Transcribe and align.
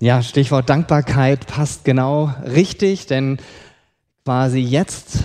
Ja, 0.00 0.22
Stichwort 0.22 0.70
Dankbarkeit 0.70 1.48
passt 1.48 1.84
genau 1.84 2.32
richtig, 2.44 3.06
denn 3.06 3.38
quasi 4.24 4.60
jetzt, 4.60 5.24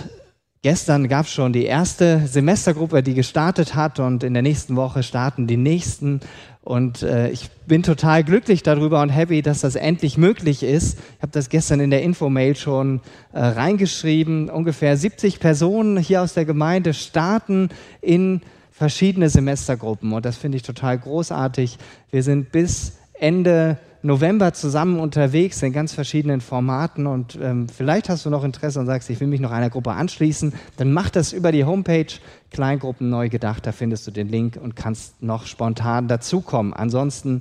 gestern 0.62 1.06
gab 1.06 1.26
es 1.26 1.32
schon 1.32 1.52
die 1.52 1.64
erste 1.64 2.26
Semestergruppe, 2.26 3.04
die 3.04 3.14
gestartet 3.14 3.76
hat 3.76 4.00
und 4.00 4.24
in 4.24 4.34
der 4.34 4.42
nächsten 4.42 4.74
Woche 4.74 5.04
starten 5.04 5.46
die 5.46 5.56
nächsten. 5.56 6.18
Und 6.60 7.04
äh, 7.04 7.30
ich 7.30 7.50
bin 7.68 7.84
total 7.84 8.24
glücklich 8.24 8.64
darüber 8.64 9.00
und 9.00 9.10
happy, 9.10 9.42
dass 9.42 9.60
das 9.60 9.76
endlich 9.76 10.18
möglich 10.18 10.64
ist. 10.64 10.98
Ich 10.98 11.22
habe 11.22 11.30
das 11.30 11.50
gestern 11.50 11.78
in 11.78 11.90
der 11.90 12.02
Infomail 12.02 12.56
schon 12.56 13.00
äh, 13.32 13.38
reingeschrieben. 13.38 14.50
Ungefähr 14.50 14.96
70 14.96 15.38
Personen 15.38 15.98
hier 15.98 16.20
aus 16.20 16.34
der 16.34 16.46
Gemeinde 16.46 16.94
starten 16.94 17.68
in 18.00 18.40
verschiedene 18.72 19.30
Semestergruppen 19.30 20.12
und 20.12 20.24
das 20.24 20.36
finde 20.36 20.56
ich 20.56 20.64
total 20.64 20.98
großartig. 20.98 21.78
Wir 22.10 22.24
sind 22.24 22.50
bis 22.50 22.94
Ende 23.12 23.78
November 24.04 24.52
zusammen 24.52 25.00
unterwegs 25.00 25.62
in 25.62 25.72
ganz 25.72 25.94
verschiedenen 25.94 26.42
Formaten 26.42 27.06
und 27.06 27.38
ähm, 27.40 27.68
vielleicht 27.70 28.10
hast 28.10 28.26
du 28.26 28.30
noch 28.30 28.44
Interesse 28.44 28.78
und 28.78 28.84
sagst, 28.84 29.08
ich 29.08 29.18
will 29.18 29.28
mich 29.28 29.40
noch 29.40 29.50
einer 29.50 29.70
Gruppe 29.70 29.92
anschließen, 29.92 30.52
dann 30.76 30.92
mach 30.92 31.08
das 31.08 31.32
über 31.32 31.52
die 31.52 31.64
Homepage 31.64 32.06
Kleingruppen 32.50 33.08
neu 33.08 33.30
gedacht, 33.30 33.66
da 33.66 33.72
findest 33.72 34.06
du 34.06 34.10
den 34.10 34.28
Link 34.28 34.58
und 34.62 34.76
kannst 34.76 35.22
noch 35.22 35.46
spontan 35.46 36.06
dazukommen. 36.06 36.74
Ansonsten, 36.74 37.40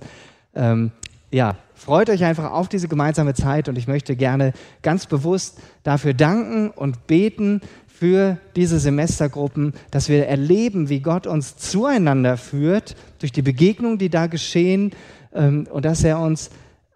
ähm, 0.55 0.91
ja, 1.31 1.57
freut 1.75 2.09
euch 2.09 2.23
einfach 2.23 2.49
auf 2.49 2.69
diese 2.69 2.87
gemeinsame 2.87 3.33
Zeit 3.33 3.67
und 3.67 3.77
ich 3.77 3.87
möchte 3.87 4.15
gerne 4.15 4.53
ganz 4.83 5.05
bewusst 5.05 5.59
dafür 5.83 6.13
danken 6.13 6.69
und 6.69 7.07
beten 7.07 7.59
für 7.87 8.37
diese 8.55 8.79
Semestergruppen, 8.79 9.73
dass 9.91 10.07
wir 10.07 10.27
erleben, 10.27 10.87
wie 10.87 11.01
Gott 11.01 11.27
uns 11.27 11.57
zueinander 11.57 12.37
führt 12.37 12.95
durch 13.19 13.33
die 13.33 13.41
Begegnungen, 13.41 13.97
die 13.97 14.09
da 14.09 14.27
geschehen, 14.27 14.93
ähm, 15.33 15.67
und 15.71 15.85
dass 15.85 16.03
er 16.03 16.19
uns 16.19 16.49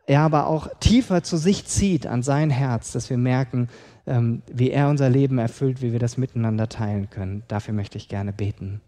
ja 0.07 0.25
aber 0.25 0.47
auch 0.47 0.67
tiefer 0.79 1.23
zu 1.23 1.37
sich 1.37 1.65
zieht 1.65 2.07
an 2.07 2.23
sein 2.23 2.49
Herz, 2.49 2.91
dass 2.91 3.09
wir 3.09 3.17
merken, 3.17 3.69
ähm, 4.05 4.41
wie 4.51 4.71
er 4.71 4.89
unser 4.89 5.09
Leben 5.09 5.37
erfüllt, 5.37 5.81
wie 5.81 5.91
wir 5.91 5.99
das 5.99 6.17
miteinander 6.17 6.69
teilen 6.69 7.09
können. 7.09 7.43
Dafür 7.47 7.73
möchte 7.73 7.97
ich 7.97 8.07
gerne 8.07 8.33
beten. 8.33 8.81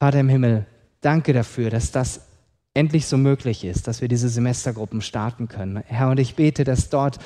Vater 0.00 0.20
im 0.20 0.28
Himmel, 0.28 0.66
danke 1.00 1.32
dafür, 1.32 1.70
dass 1.70 1.92
das 1.92 2.26
endlich 2.74 3.06
so 3.06 3.16
möglich 3.16 3.64
ist, 3.64 3.88
dass 3.88 4.00
wir 4.00 4.08
diese 4.08 4.28
Semestergruppen 4.28 5.00
starten 5.00 5.48
können. 5.48 5.82
Herr, 5.86 6.10
und 6.10 6.20
ich 6.20 6.36
bete, 6.36 6.64
dass 6.64 6.90
dort 6.90 7.18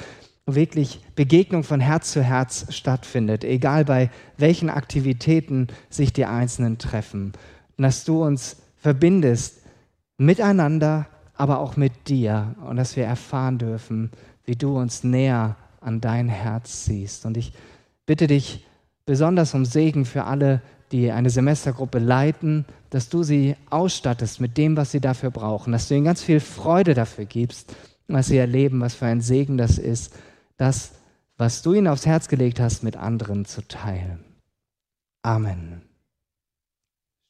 wirklich 0.47 1.01
Begegnung 1.15 1.63
von 1.63 1.81
Herz 1.81 2.13
zu 2.13 2.23
Herz 2.23 2.67
stattfindet, 2.71 3.45
egal 3.45 3.85
bei 3.85 4.11
welchen 4.39 4.71
Aktivitäten 4.71 5.69
sich 5.89 6.13
die 6.13 6.25
Einzelnen 6.25 6.79
treffen. 6.79 7.33
Dass 7.77 8.05
du 8.05 8.25
uns 8.25 8.57
verbindest 8.77 9.63
miteinander 10.19 11.07
aber 11.35 11.59
auch 11.61 11.77
mit 11.77 12.09
dir 12.09 12.55
und 12.67 12.77
dass 12.77 12.97
wir 12.97 13.05
erfahren 13.05 13.59
dürfen, 13.59 14.11
wie 14.45 14.57
du 14.57 14.77
uns 14.77 15.05
näher 15.05 15.57
an 15.81 16.01
dein 16.01 16.29
Herz 16.29 16.85
siehst. 16.85 17.27
Und 17.27 17.37
ich 17.37 17.53
bitte 18.07 18.27
dich 18.27 18.67
besonders 19.07 19.55
um 19.55 19.65
Segen 19.65 20.05
für 20.05 20.25
alle, 20.25 20.63
die 20.93 21.11
eine 21.11 21.31
Semestergruppe 21.31 21.99
leiten, 21.99 22.67
dass 22.91 23.09
du 23.09 23.23
sie 23.23 23.57
ausstattest 23.71 24.41
mit 24.41 24.59
dem, 24.59 24.77
was 24.77 24.91
sie 24.91 25.01
dafür 25.01 25.31
brauchen, 25.31 25.73
dass 25.73 25.89
du 25.89 25.95
ihnen 25.95 26.05
ganz 26.05 26.23
viel 26.23 26.41
Freude 26.41 26.95
dafür 26.95 27.25
gibst, 27.25 27.75
was 28.09 28.27
sie 28.27 28.37
erleben, 28.37 28.81
was 28.81 28.95
für 28.95 29.07
ein 29.07 29.23
Segen 29.23 29.57
das 29.57 29.79
ist, 29.79 30.15
das, 30.59 30.93
was 31.39 31.63
du 31.63 31.73
ihnen 31.73 31.89
aufs 31.89 32.07
Herz 32.07 32.29
gelegt 32.29 32.61
hast, 32.61 32.83
mit 32.83 32.97
anderen 32.97 33.47
zu 33.47 33.67
teilen. 33.67 34.23
Amen. 35.23 35.83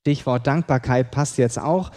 Stichwort 0.01 0.47
Dankbarkeit 0.47 1.13
passt 1.13 1.39
jetzt 1.39 1.59
auch. 1.59 1.93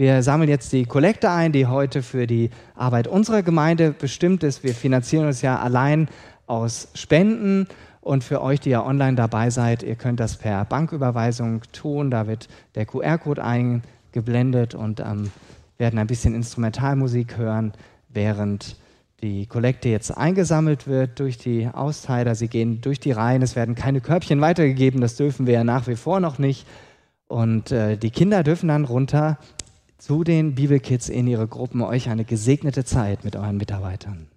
Wir 0.00 0.22
sammeln 0.22 0.48
jetzt 0.48 0.72
die 0.72 0.86
Kollekte 0.86 1.30
ein, 1.30 1.52
die 1.52 1.66
heute 1.66 2.02
für 2.02 2.26
die 2.26 2.48
Arbeit 2.74 3.06
unserer 3.06 3.42
Gemeinde 3.42 3.90
bestimmt 3.90 4.42
ist. 4.42 4.64
Wir 4.64 4.74
finanzieren 4.74 5.26
uns 5.26 5.42
ja 5.42 5.58
allein 5.58 6.08
aus 6.46 6.88
Spenden 6.94 7.66
und 8.00 8.24
für 8.24 8.40
euch, 8.40 8.60
die 8.60 8.70
ja 8.70 8.82
online 8.82 9.14
dabei 9.14 9.50
seid, 9.50 9.82
ihr 9.82 9.96
könnt 9.96 10.18
das 10.18 10.38
per 10.38 10.64
Banküberweisung 10.64 11.60
tun. 11.72 12.10
Da 12.10 12.26
wird 12.26 12.48
der 12.76 12.86
QR-Code 12.86 13.44
eingeblendet 13.44 14.74
und 14.74 15.00
ähm, 15.00 15.30
werden 15.76 15.98
ein 15.98 16.06
bisschen 16.06 16.34
Instrumentalmusik 16.34 17.36
hören, 17.36 17.74
während 18.08 18.76
die 19.22 19.44
Kollekte 19.44 19.90
jetzt 19.90 20.16
eingesammelt 20.16 20.86
wird 20.86 21.20
durch 21.20 21.36
die 21.36 21.68
Austeiler. 21.70 22.34
Sie 22.36 22.48
gehen 22.48 22.80
durch 22.80 23.00
die 23.00 23.12
Reihen, 23.12 23.42
es 23.42 23.54
werden 23.54 23.74
keine 23.74 24.00
Körbchen 24.00 24.40
weitergegeben, 24.40 25.02
das 25.02 25.16
dürfen 25.16 25.46
wir 25.46 25.52
ja 25.52 25.64
nach 25.64 25.88
wie 25.88 25.96
vor 25.96 26.20
noch 26.20 26.38
nicht. 26.38 26.66
Und 27.28 27.70
äh, 27.70 27.98
die 27.98 28.10
Kinder 28.10 28.42
dürfen 28.42 28.68
dann 28.68 28.86
runter 28.86 29.38
zu 30.00 30.24
den 30.24 30.54
Bibelkids 30.54 31.08
in 31.08 31.26
ihre 31.26 31.46
Gruppen 31.46 31.82
euch 31.82 32.08
eine 32.08 32.24
gesegnete 32.24 32.84
Zeit 32.84 33.22
mit 33.22 33.36
euren 33.36 33.58
Mitarbeitern. 33.58 34.28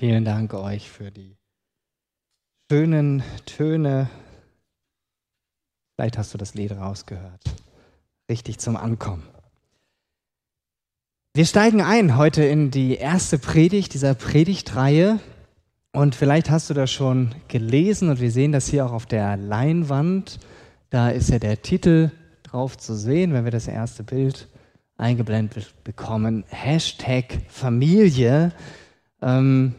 Vielen 0.00 0.24
Dank 0.24 0.54
euch 0.54 0.90
für 0.90 1.10
die 1.10 1.36
schönen 2.72 3.22
Töne. 3.44 4.08
Vielleicht 5.94 6.16
hast 6.16 6.32
du 6.32 6.38
das 6.38 6.54
Lied 6.54 6.72
rausgehört. 6.72 7.42
Richtig 8.30 8.60
zum 8.60 8.76
Ankommen. 8.76 9.24
Wir 11.34 11.44
steigen 11.44 11.82
ein 11.82 12.16
heute 12.16 12.42
in 12.42 12.70
die 12.70 12.94
erste 12.94 13.38
Predigt 13.38 13.92
dieser 13.92 14.14
Predigtreihe. 14.14 15.20
Und 15.92 16.14
vielleicht 16.14 16.48
hast 16.48 16.70
du 16.70 16.72
das 16.72 16.90
schon 16.90 17.34
gelesen 17.48 18.08
und 18.08 18.22
wir 18.22 18.30
sehen 18.30 18.52
das 18.52 18.68
hier 18.68 18.86
auch 18.86 18.92
auf 18.92 19.04
der 19.04 19.36
Leinwand. 19.36 20.40
Da 20.88 21.10
ist 21.10 21.28
ja 21.28 21.38
der 21.38 21.60
Titel 21.60 22.10
drauf 22.44 22.78
zu 22.78 22.94
sehen, 22.94 23.34
wenn 23.34 23.44
wir 23.44 23.52
das 23.52 23.68
erste 23.68 24.02
Bild 24.02 24.48
eingeblendet 24.96 25.74
bekommen. 25.84 26.44
Hashtag 26.48 27.42
Familie. 27.50 28.52
Ähm, 29.20 29.74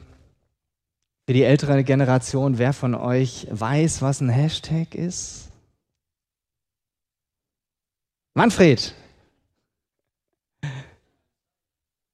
für 1.26 1.34
die 1.34 1.44
ältere 1.44 1.84
Generation, 1.84 2.58
wer 2.58 2.74
von 2.74 2.96
euch 2.96 3.48
weiß, 3.50 4.02
was 4.02 4.22
ein 4.22 4.30
Hashtag 4.30 4.96
ist? 4.96 5.50
Manfred. 8.34 8.96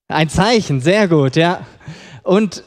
Ein 0.07 0.29
Zeichen, 0.29 0.81
sehr 0.81 1.07
gut, 1.07 1.35
ja. 1.35 1.65
Und 2.23 2.63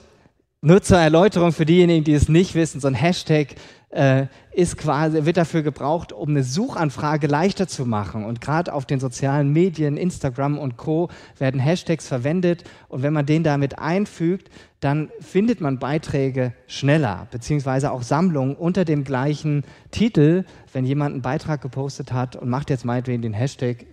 nur 0.62 0.82
zur 0.82 0.98
Erläuterung 0.98 1.52
für 1.52 1.64
diejenigen, 1.64 2.04
die 2.04 2.12
es 2.12 2.28
nicht 2.28 2.54
wissen, 2.54 2.80
so 2.80 2.88
ein 2.88 2.94
Hashtag 2.94 3.54
äh, 3.90 4.26
ist 4.52 4.76
quasi, 4.76 5.24
wird 5.26 5.36
dafür 5.36 5.62
gebraucht, 5.62 6.12
um 6.12 6.30
eine 6.30 6.44
Suchanfrage 6.44 7.26
leichter 7.26 7.66
zu 7.66 7.84
machen. 7.84 8.24
Und 8.24 8.40
gerade 8.40 8.72
auf 8.72 8.86
den 8.86 9.00
sozialen 9.00 9.52
Medien, 9.52 9.96
Instagram 9.96 10.58
und 10.58 10.76
Co. 10.76 11.08
werden 11.38 11.60
Hashtags 11.60 12.06
verwendet. 12.06 12.64
Und 12.88 13.02
wenn 13.02 13.12
man 13.12 13.26
den 13.26 13.42
damit 13.42 13.78
einfügt, 13.78 14.50
dann 14.78 15.10
findet 15.20 15.60
man 15.60 15.78
Beiträge 15.78 16.54
schneller, 16.66 17.26
beziehungsweise 17.30 17.90
auch 17.92 18.02
Sammlungen 18.02 18.56
unter 18.56 18.84
dem 18.84 19.04
gleichen 19.04 19.64
Titel, 19.90 20.44
wenn 20.72 20.84
jemand 20.84 21.14
einen 21.14 21.22
Beitrag 21.22 21.60
gepostet 21.60 22.12
hat 22.12 22.36
und 22.36 22.48
macht 22.48 22.70
jetzt 22.70 22.84
meinetwegen 22.84 23.22
den 23.22 23.34
Hashtag 23.34 23.86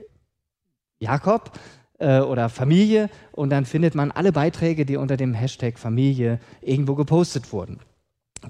Jakob 1.00 1.52
äh, 2.00 2.20
oder 2.20 2.50
Familie 2.50 3.10
und 3.32 3.50
dann 3.50 3.66
findet 3.66 3.96
man 3.96 4.12
alle 4.12 4.32
Beiträge, 4.32 4.86
die 4.86 4.98
unter 4.98 5.18
dem 5.18 5.34
Hashtag 5.34 5.78
Familie 5.78 6.40
irgendwo 6.62 6.96
gepostet 6.96 7.52
wurden. 7.52 7.80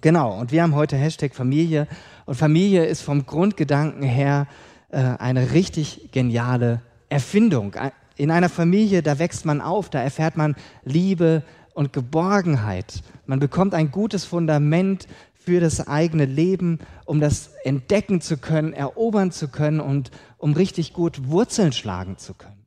Genau, 0.01 0.39
und 0.39 0.51
wir 0.51 0.63
haben 0.63 0.75
heute 0.75 0.97
Hashtag 0.97 1.33
Familie. 1.33 1.87
Und 2.25 2.35
Familie 2.35 2.85
ist 2.85 3.01
vom 3.01 3.25
Grundgedanken 3.25 4.03
her 4.03 4.47
äh, 4.89 4.97
eine 4.97 5.53
richtig 5.53 6.11
geniale 6.11 6.81
Erfindung. 7.09 7.75
In 8.15 8.31
einer 8.31 8.49
Familie, 8.49 9.01
da 9.01 9.19
wächst 9.19 9.45
man 9.45 9.61
auf, 9.61 9.89
da 9.89 10.01
erfährt 10.01 10.37
man 10.37 10.55
Liebe 10.83 11.43
und 11.73 11.93
Geborgenheit. 11.93 13.01
Man 13.25 13.39
bekommt 13.39 13.73
ein 13.73 13.91
gutes 13.91 14.25
Fundament 14.25 15.07
für 15.33 15.59
das 15.59 15.87
eigene 15.87 16.25
Leben, 16.25 16.79
um 17.05 17.21
das 17.21 17.51
entdecken 17.63 18.19
zu 18.19 18.37
können, 18.37 18.73
erobern 18.73 19.31
zu 19.31 19.47
können 19.47 19.79
und 19.79 20.11
um 20.37 20.53
richtig 20.53 20.93
gut 20.93 21.29
Wurzeln 21.29 21.71
schlagen 21.71 22.17
zu 22.17 22.33
können. 22.33 22.65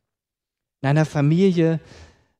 In 0.82 0.88
einer 0.88 1.04
Familie 1.04 1.80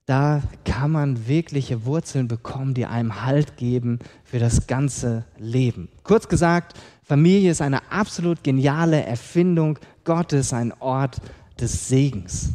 da 0.06 0.42
kann 0.64 0.90
man 0.90 1.28
wirkliche 1.28 1.84
Wurzeln 1.84 2.26
bekommen, 2.26 2.74
die 2.74 2.86
einem 2.86 3.24
Halt 3.24 3.56
geben 3.56 4.00
für 4.24 4.38
das 4.38 4.66
ganze 4.66 5.24
Leben. 5.38 5.88
Kurz 6.02 6.28
gesagt, 6.28 6.76
Familie 7.04 7.50
ist 7.50 7.62
eine 7.62 7.92
absolut 7.92 8.42
geniale 8.42 9.04
Erfindung 9.04 9.78
Gottes, 10.04 10.52
ein 10.52 10.72
Ort 10.80 11.20
des 11.60 11.88
Segens. 11.88 12.50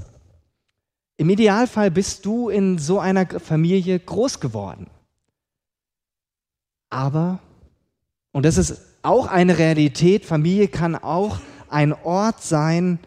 Im 1.18 1.30
Idealfall 1.30 1.92
bist 1.92 2.26
du 2.26 2.50
in 2.50 2.78
so 2.78 3.00
einer 3.00 3.26
Familie 3.40 4.00
groß 4.00 4.40
geworden. 4.42 4.88
Aber, 6.90 7.40
und 8.32 8.46
das 8.46 8.58
ist 8.58 8.82
auch 9.02 9.28
eine 9.28 9.58
Realität, 9.58 10.26
Familie 10.26 10.68
kann 10.68 10.96
auch 10.96 11.40
ein 11.70 11.94
Ort 11.94 12.42
sein, 12.44 13.00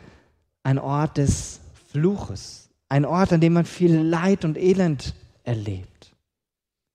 ein 0.63 0.79
Ort 0.79 1.19
des 1.19 1.61
Fluches 1.91 2.68
ein 2.89 3.05
Ort, 3.05 3.33
an 3.33 3.41
dem 3.41 3.53
man 3.53 3.65
viel 3.65 3.97
Leid 3.97 4.45
und 4.45 4.57
Elend 4.57 5.15
erlebt. 5.45 6.15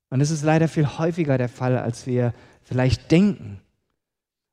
Und 0.09 0.21
es 0.21 0.31
ist 0.31 0.43
leider 0.43 0.67
viel 0.67 0.85
häufiger 0.85 1.37
der 1.37 1.49
Fall, 1.49 1.77
als 1.77 2.05
wir 2.05 2.33
vielleicht 2.61 3.11
denken. 3.11 3.59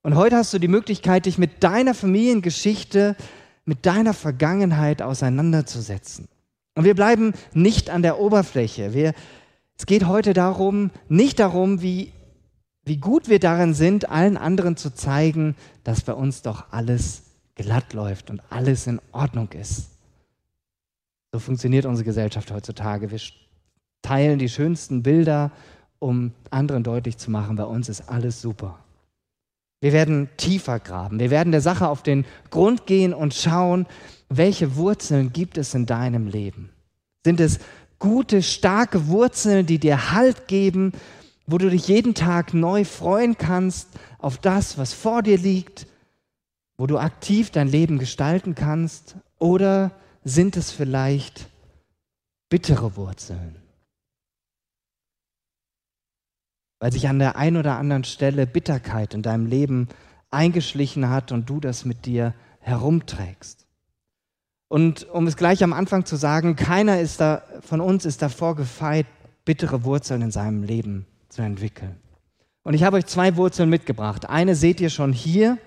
Und 0.02 0.14
heute 0.14 0.36
hast 0.36 0.54
du 0.54 0.58
die 0.58 0.68
Möglichkeit, 0.68 1.26
dich 1.26 1.36
mit 1.36 1.62
deiner 1.62 1.94
Familiengeschichte, 1.94 3.16
mit 3.66 3.84
deiner 3.84 4.14
Vergangenheit 4.14 5.02
auseinanderzusetzen. 5.02 6.28
Und 6.74 6.84
wir 6.84 6.94
bleiben 6.94 7.34
nicht 7.52 7.90
an 7.90 8.02
der 8.02 8.18
Oberfläche. 8.18 8.94
Wir, 8.94 9.12
es 9.76 9.84
geht 9.84 10.06
heute 10.06 10.32
darum, 10.32 10.90
nicht 11.08 11.38
darum, 11.38 11.82
wie, 11.82 12.12
wie 12.84 12.96
gut 12.96 13.28
wir 13.28 13.38
darin 13.38 13.74
sind, 13.74 14.08
allen 14.08 14.38
anderen 14.38 14.76
zu 14.76 14.94
zeigen, 14.94 15.56
dass 15.84 16.00
bei 16.00 16.14
uns 16.14 16.40
doch 16.40 16.72
alles 16.72 17.22
glatt 17.54 17.92
läuft 17.92 18.30
und 18.30 18.40
alles 18.48 18.86
in 18.86 19.00
Ordnung 19.12 19.50
ist. 19.52 19.90
So 21.32 21.38
funktioniert 21.38 21.86
unsere 21.86 22.04
Gesellschaft 22.04 22.50
heutzutage. 22.50 23.10
Wir 23.10 23.20
teilen 24.02 24.38
die 24.38 24.48
schönsten 24.48 25.02
Bilder, 25.02 25.52
um 25.98 26.32
anderen 26.50 26.82
deutlich 26.82 27.18
zu 27.18 27.30
machen, 27.30 27.56
bei 27.56 27.64
uns 27.64 27.88
ist 27.88 28.08
alles 28.08 28.40
super. 28.40 28.78
Wir 29.80 29.92
werden 29.92 30.28
tiefer 30.36 30.78
graben. 30.78 31.20
Wir 31.20 31.30
werden 31.30 31.52
der 31.52 31.60
Sache 31.60 31.88
auf 31.88 32.02
den 32.02 32.26
Grund 32.50 32.86
gehen 32.86 33.14
und 33.14 33.34
schauen, 33.34 33.86
welche 34.28 34.76
Wurzeln 34.76 35.32
gibt 35.32 35.56
es 35.56 35.74
in 35.74 35.86
deinem 35.86 36.26
Leben? 36.26 36.70
Sind 37.24 37.40
es 37.40 37.60
gute, 37.98 38.42
starke 38.42 39.08
Wurzeln, 39.08 39.66
die 39.66 39.78
dir 39.78 40.12
Halt 40.12 40.48
geben, 40.48 40.92
wo 41.46 41.58
du 41.58 41.70
dich 41.70 41.88
jeden 41.88 42.14
Tag 42.14 42.54
neu 42.54 42.84
freuen 42.84 43.38
kannst 43.38 43.88
auf 44.18 44.38
das, 44.38 44.78
was 44.78 44.92
vor 44.92 45.22
dir 45.22 45.38
liegt, 45.38 45.86
wo 46.76 46.86
du 46.86 46.98
aktiv 46.98 47.50
dein 47.50 47.68
Leben 47.68 47.98
gestalten 47.98 48.54
kannst? 48.54 49.16
Oder 49.38 49.92
sind 50.24 50.56
es 50.56 50.70
vielleicht 50.70 51.48
bittere 52.48 52.96
Wurzeln? 52.96 53.56
Weil 56.78 56.92
sich 56.92 57.08
an 57.08 57.18
der 57.18 57.36
einen 57.36 57.56
oder 57.56 57.76
anderen 57.76 58.04
Stelle 58.04 58.46
Bitterkeit 58.46 59.14
in 59.14 59.22
deinem 59.22 59.46
Leben 59.46 59.88
eingeschlichen 60.30 61.10
hat 61.10 61.32
und 61.32 61.48
du 61.48 61.60
das 61.60 61.84
mit 61.84 62.06
dir 62.06 62.34
herumträgst. 62.60 63.66
Und 64.68 65.08
um 65.10 65.26
es 65.26 65.36
gleich 65.36 65.64
am 65.64 65.72
Anfang 65.72 66.04
zu 66.04 66.16
sagen, 66.16 66.54
keiner 66.54 67.00
ist 67.00 67.20
da, 67.20 67.42
von 67.60 67.80
uns 67.80 68.04
ist 68.04 68.22
davor 68.22 68.54
gefeit, 68.54 69.06
bittere 69.44 69.84
Wurzeln 69.84 70.22
in 70.22 70.30
seinem 70.30 70.62
Leben 70.62 71.06
zu 71.28 71.42
entwickeln. 71.42 71.96
Und 72.62 72.74
ich 72.74 72.84
habe 72.84 72.98
euch 72.98 73.06
zwei 73.06 73.36
Wurzeln 73.36 73.68
mitgebracht. 73.68 74.28
Eine 74.28 74.54
seht 74.54 74.80
ihr 74.80 74.90
schon 74.90 75.12
hier 75.12 75.58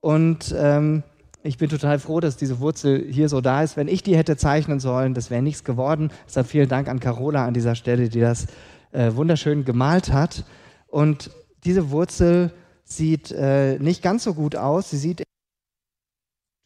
und 0.00 0.54
ähm, 0.56 1.04
ich 1.48 1.56
bin 1.56 1.70
total 1.70 1.98
froh, 1.98 2.20
dass 2.20 2.36
diese 2.36 2.60
Wurzel 2.60 3.06
hier 3.10 3.30
so 3.30 3.40
da 3.40 3.62
ist. 3.62 3.78
Wenn 3.78 3.88
ich 3.88 4.02
die 4.02 4.14
hätte 4.14 4.36
zeichnen 4.36 4.80
sollen, 4.80 5.14
das 5.14 5.30
wäre 5.30 5.40
nichts 5.40 5.64
geworden. 5.64 6.10
Deshalb 6.26 6.46
vielen 6.46 6.68
Dank 6.68 6.88
an 6.88 7.00
Carola 7.00 7.46
an 7.46 7.54
dieser 7.54 7.74
Stelle, 7.74 8.10
die 8.10 8.20
das 8.20 8.48
äh, 8.92 9.14
wunderschön 9.14 9.64
gemalt 9.64 10.12
hat. 10.12 10.44
Und 10.88 11.30
diese 11.64 11.90
Wurzel 11.90 12.52
sieht 12.84 13.32
äh, 13.32 13.78
nicht 13.78 14.02
ganz 14.02 14.24
so 14.24 14.34
gut 14.34 14.56
aus. 14.56 14.90
Sie 14.90 14.98
sieht 14.98 15.22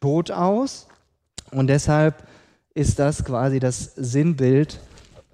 tot 0.01 0.31
aus. 0.31 0.89
Und 1.51 1.67
deshalb 1.67 2.27
ist 2.73 2.99
das 2.99 3.23
quasi 3.23 3.61
das 3.61 3.95
Sinnbild 3.95 4.81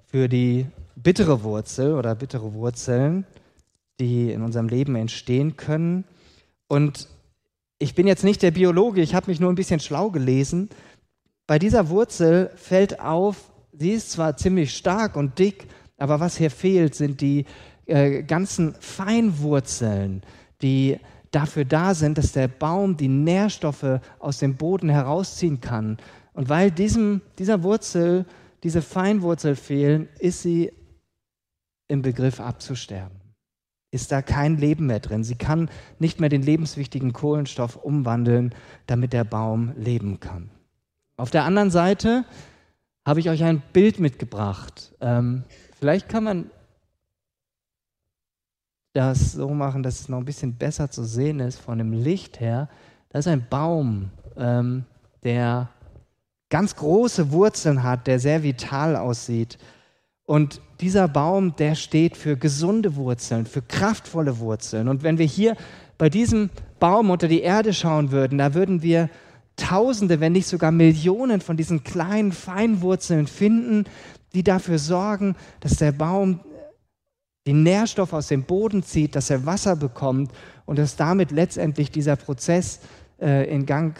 für 0.06 0.28
die 0.28 0.66
bittere 0.94 1.42
Wurzel 1.42 1.94
oder 1.94 2.14
bittere 2.14 2.54
Wurzeln, 2.54 3.26
die 3.98 4.30
in 4.30 4.42
unserem 4.42 4.68
Leben 4.68 4.94
entstehen 4.94 5.56
können. 5.56 6.04
Und 6.68 7.08
ich 7.80 7.94
bin 7.94 8.06
jetzt 8.06 8.24
nicht 8.24 8.42
der 8.42 8.50
Biologe, 8.50 9.00
ich 9.00 9.14
habe 9.14 9.30
mich 9.30 9.40
nur 9.40 9.50
ein 9.50 9.56
bisschen 9.56 9.80
schlau 9.80 10.10
gelesen. 10.10 10.68
Bei 11.46 11.58
dieser 11.58 11.88
Wurzel 11.88 12.50
fällt 12.54 13.00
auf, 13.00 13.50
sie 13.72 13.92
ist 13.92 14.12
zwar 14.12 14.36
ziemlich 14.36 14.76
stark 14.76 15.16
und 15.16 15.38
dick, 15.38 15.66
aber 15.96 16.20
was 16.20 16.36
hier 16.36 16.50
fehlt, 16.50 16.94
sind 16.94 17.22
die 17.22 17.46
äh, 17.86 18.22
ganzen 18.22 18.74
Feinwurzeln, 18.74 20.22
die 20.60 20.98
dafür 21.30 21.64
da 21.64 21.94
sind, 21.94 22.18
dass 22.18 22.32
der 22.32 22.48
Baum 22.48 22.98
die 22.98 23.08
Nährstoffe 23.08 24.00
aus 24.18 24.38
dem 24.38 24.56
Boden 24.56 24.90
herausziehen 24.90 25.60
kann. 25.60 25.96
Und 26.34 26.50
weil 26.50 26.70
diesem, 26.70 27.22
dieser 27.38 27.62
Wurzel, 27.62 28.26
diese 28.62 28.82
Feinwurzel 28.82 29.56
fehlen, 29.56 30.08
ist 30.18 30.42
sie 30.42 30.70
im 31.88 32.02
Begriff 32.02 32.40
abzusterben 32.40 33.19
ist 33.90 34.12
da 34.12 34.22
kein 34.22 34.56
Leben 34.56 34.86
mehr 34.86 35.00
drin. 35.00 35.24
Sie 35.24 35.34
kann 35.34 35.68
nicht 35.98 36.20
mehr 36.20 36.28
den 36.28 36.42
lebenswichtigen 36.42 37.12
Kohlenstoff 37.12 37.76
umwandeln, 37.76 38.54
damit 38.86 39.12
der 39.12 39.24
Baum 39.24 39.72
leben 39.76 40.20
kann. 40.20 40.50
Auf 41.16 41.30
der 41.30 41.44
anderen 41.44 41.70
Seite 41.70 42.24
habe 43.06 43.20
ich 43.20 43.28
euch 43.28 43.42
ein 43.42 43.62
Bild 43.72 43.98
mitgebracht. 43.98 44.94
Ähm, 45.00 45.44
vielleicht 45.78 46.08
kann 46.08 46.24
man 46.24 46.50
das 48.92 49.32
so 49.32 49.50
machen, 49.50 49.82
dass 49.82 50.00
es 50.00 50.08
noch 50.08 50.18
ein 50.18 50.24
bisschen 50.24 50.54
besser 50.54 50.90
zu 50.90 51.04
sehen 51.04 51.40
ist 51.40 51.58
von 51.58 51.78
dem 51.78 51.92
Licht 51.92 52.40
her. 52.40 52.68
Das 53.08 53.26
ist 53.26 53.32
ein 53.32 53.46
Baum, 53.48 54.10
ähm, 54.36 54.84
der 55.22 55.68
ganz 56.48 56.76
große 56.76 57.30
Wurzeln 57.32 57.82
hat, 57.82 58.06
der 58.06 58.18
sehr 58.18 58.42
vital 58.42 58.96
aussieht. 58.96 59.58
Und 60.30 60.60
dieser 60.80 61.08
Baum, 61.08 61.56
der 61.56 61.74
steht 61.74 62.16
für 62.16 62.36
gesunde 62.36 62.94
Wurzeln, 62.94 63.46
für 63.46 63.62
kraftvolle 63.62 64.38
Wurzeln. 64.38 64.86
Und 64.86 65.02
wenn 65.02 65.18
wir 65.18 65.26
hier 65.26 65.56
bei 65.98 66.08
diesem 66.08 66.50
Baum 66.78 67.10
unter 67.10 67.26
die 67.26 67.40
Erde 67.40 67.74
schauen 67.74 68.12
würden, 68.12 68.38
da 68.38 68.54
würden 68.54 68.80
wir 68.80 69.10
Tausende, 69.56 70.20
wenn 70.20 70.30
nicht 70.30 70.46
sogar 70.46 70.70
Millionen 70.70 71.40
von 71.40 71.56
diesen 71.56 71.82
kleinen 71.82 72.30
Feinwurzeln 72.30 73.26
finden, 73.26 73.86
die 74.32 74.44
dafür 74.44 74.78
sorgen, 74.78 75.34
dass 75.58 75.78
der 75.78 75.90
Baum 75.90 76.38
die 77.44 77.52
Nährstoffe 77.52 78.12
aus 78.12 78.28
dem 78.28 78.44
Boden 78.44 78.84
zieht, 78.84 79.16
dass 79.16 79.30
er 79.30 79.46
Wasser 79.46 79.74
bekommt 79.74 80.30
und 80.64 80.78
dass 80.78 80.94
damit 80.94 81.32
letztendlich 81.32 81.90
dieser 81.90 82.14
Prozess 82.14 82.78
äh, 83.20 83.52
in 83.52 83.66
Gang 83.66 83.98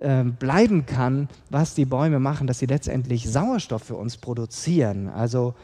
äh, 0.00 0.24
bleiben 0.24 0.86
kann, 0.86 1.28
was 1.50 1.74
die 1.74 1.84
Bäume 1.84 2.18
machen, 2.18 2.46
dass 2.46 2.58
sie 2.58 2.66
letztendlich 2.66 3.30
Sauerstoff 3.30 3.82
für 3.82 3.96
uns 3.96 4.16
produzieren. 4.16 5.08
Also 5.08 5.54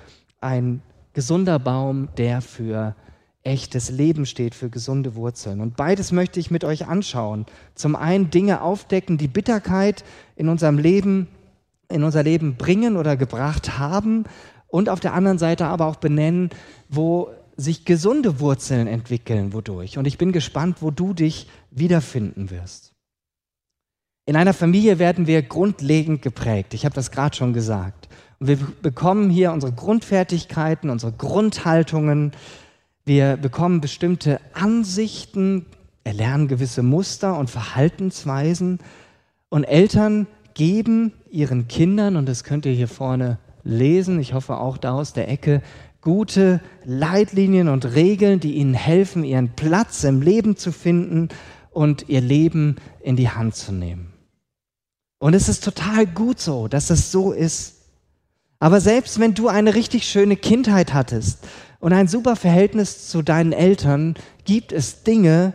ein 0.40 0.82
gesunder 1.12 1.58
Baum, 1.58 2.08
der 2.16 2.42
für 2.42 2.94
echtes 3.42 3.90
Leben 3.90 4.26
steht, 4.26 4.54
für 4.54 4.68
gesunde 4.68 5.14
Wurzeln. 5.14 5.60
Und 5.60 5.76
beides 5.76 6.12
möchte 6.12 6.40
ich 6.40 6.50
mit 6.50 6.64
euch 6.64 6.86
anschauen. 6.86 7.46
Zum 7.74 7.96
einen 7.96 8.30
Dinge 8.30 8.60
aufdecken, 8.60 9.18
die 9.18 9.28
Bitterkeit 9.28 10.04
in 10.34 10.48
unserem 10.48 10.78
Leben, 10.78 11.28
in 11.88 12.02
unser 12.02 12.22
Leben 12.22 12.56
bringen 12.56 12.96
oder 12.96 13.16
gebracht 13.16 13.78
haben 13.78 14.24
und 14.66 14.88
auf 14.88 15.00
der 15.00 15.14
anderen 15.14 15.38
Seite 15.38 15.66
aber 15.66 15.86
auch 15.86 15.96
benennen, 15.96 16.50
wo 16.88 17.30
sich 17.56 17.84
gesunde 17.84 18.40
Wurzeln 18.40 18.86
entwickeln, 18.86 19.52
wodurch. 19.52 19.96
Und 19.96 20.06
ich 20.06 20.18
bin 20.18 20.32
gespannt, 20.32 20.78
wo 20.80 20.90
du 20.90 21.14
dich 21.14 21.48
wiederfinden 21.70 22.50
wirst. 22.50 22.95
In 24.28 24.34
einer 24.34 24.54
Familie 24.54 24.98
werden 24.98 25.28
wir 25.28 25.40
grundlegend 25.42 26.20
geprägt. 26.20 26.74
Ich 26.74 26.84
habe 26.84 26.96
das 26.96 27.12
gerade 27.12 27.36
schon 27.36 27.52
gesagt. 27.52 28.08
Und 28.40 28.48
wir 28.48 28.58
bekommen 28.82 29.30
hier 29.30 29.52
unsere 29.52 29.72
Grundfertigkeiten, 29.72 30.90
unsere 30.90 31.12
Grundhaltungen, 31.12 32.32
wir 33.04 33.36
bekommen 33.36 33.80
bestimmte 33.80 34.40
Ansichten, 34.52 35.66
erlernen 36.02 36.48
gewisse 36.48 36.82
Muster 36.82 37.38
und 37.38 37.50
Verhaltensweisen 37.50 38.80
und 39.48 39.62
Eltern 39.62 40.26
geben 40.54 41.12
ihren 41.30 41.68
Kindern, 41.68 42.16
und 42.16 42.28
das 42.28 42.42
könnt 42.42 42.66
ihr 42.66 42.72
hier 42.72 42.88
vorne 42.88 43.38
lesen, 43.62 44.18
ich 44.18 44.34
hoffe 44.34 44.56
auch 44.56 44.76
da 44.76 44.94
aus 44.94 45.12
der 45.12 45.28
Ecke, 45.30 45.62
gute 46.00 46.60
Leitlinien 46.84 47.68
und 47.68 47.94
Regeln, 47.94 48.40
die 48.40 48.54
ihnen 48.54 48.74
helfen, 48.74 49.22
ihren 49.22 49.50
Platz 49.50 50.02
im 50.02 50.20
Leben 50.20 50.56
zu 50.56 50.72
finden 50.72 51.28
und 51.70 52.08
ihr 52.08 52.20
Leben 52.20 52.74
in 53.00 53.14
die 53.14 53.30
Hand 53.30 53.54
zu 53.54 53.72
nehmen. 53.72 54.15
Und 55.18 55.34
es 55.34 55.48
ist 55.48 55.64
total 55.64 56.06
gut 56.06 56.40
so, 56.40 56.68
dass 56.68 56.90
es 56.90 57.10
so 57.10 57.32
ist. 57.32 57.74
Aber 58.58 58.80
selbst 58.80 59.18
wenn 59.20 59.34
du 59.34 59.48
eine 59.48 59.74
richtig 59.74 60.06
schöne 60.06 60.36
Kindheit 60.36 60.92
hattest 60.92 61.38
und 61.80 61.92
ein 61.92 62.08
super 62.08 62.36
Verhältnis 62.36 63.08
zu 63.08 63.22
deinen 63.22 63.52
Eltern, 63.52 64.14
gibt 64.44 64.72
es 64.72 65.02
Dinge, 65.02 65.52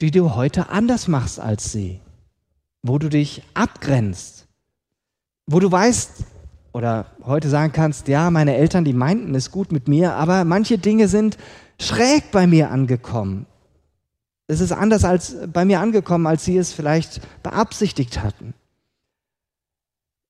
die 0.00 0.10
du 0.10 0.34
heute 0.34 0.70
anders 0.70 1.08
machst 1.08 1.38
als 1.38 1.72
sie, 1.72 2.00
wo 2.82 2.98
du 2.98 3.08
dich 3.08 3.42
abgrenzt, 3.54 4.46
wo 5.46 5.60
du 5.60 5.70
weißt 5.70 6.10
oder 6.72 7.06
heute 7.24 7.48
sagen 7.48 7.72
kannst, 7.72 8.08
ja, 8.08 8.30
meine 8.30 8.56
Eltern, 8.56 8.84
die 8.84 8.92
meinten 8.92 9.34
es 9.34 9.50
gut 9.50 9.72
mit 9.72 9.88
mir, 9.88 10.14
aber 10.14 10.44
manche 10.44 10.78
Dinge 10.78 11.08
sind 11.08 11.36
schräg 11.78 12.30
bei 12.30 12.46
mir 12.46 12.70
angekommen. 12.70 13.46
Es 14.46 14.60
ist 14.60 14.72
anders 14.72 15.04
als 15.04 15.36
bei 15.52 15.64
mir 15.64 15.80
angekommen, 15.80 16.26
als 16.26 16.44
sie 16.44 16.56
es 16.56 16.72
vielleicht 16.72 17.20
beabsichtigt 17.42 18.22
hatten. 18.22 18.54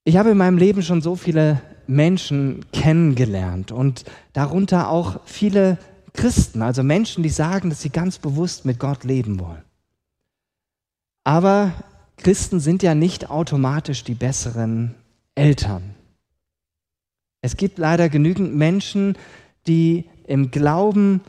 Ich 0.04 0.16
habe 0.16 0.30
in 0.30 0.38
meinem 0.38 0.58
Leben 0.58 0.82
schon 0.82 1.02
so 1.02 1.14
viele 1.14 1.60
Menschen 1.86 2.64
kennengelernt 2.72 3.72
und 3.72 4.04
darunter 4.32 4.88
auch 4.88 5.20
viele 5.26 5.78
Christen, 6.12 6.62
also 6.62 6.82
Menschen, 6.82 7.22
die 7.22 7.28
sagen, 7.28 7.68
dass 7.68 7.82
sie 7.82 7.90
ganz 7.90 8.18
bewusst 8.18 8.64
mit 8.64 8.78
Gott 8.78 9.04
leben 9.04 9.38
wollen. 9.40 9.62
Aber 11.24 11.72
Christen 12.16 12.60
sind 12.60 12.82
ja 12.82 12.94
nicht 12.94 13.30
automatisch 13.30 14.04
die 14.04 14.14
besseren 14.14 14.94
Eltern. 15.34 15.94
Es 17.42 17.56
gibt 17.56 17.78
leider 17.78 18.08
genügend 18.08 18.54
Menschen, 18.54 19.16
die 19.66 20.04
im 20.26 20.50
Glauben 20.50 21.20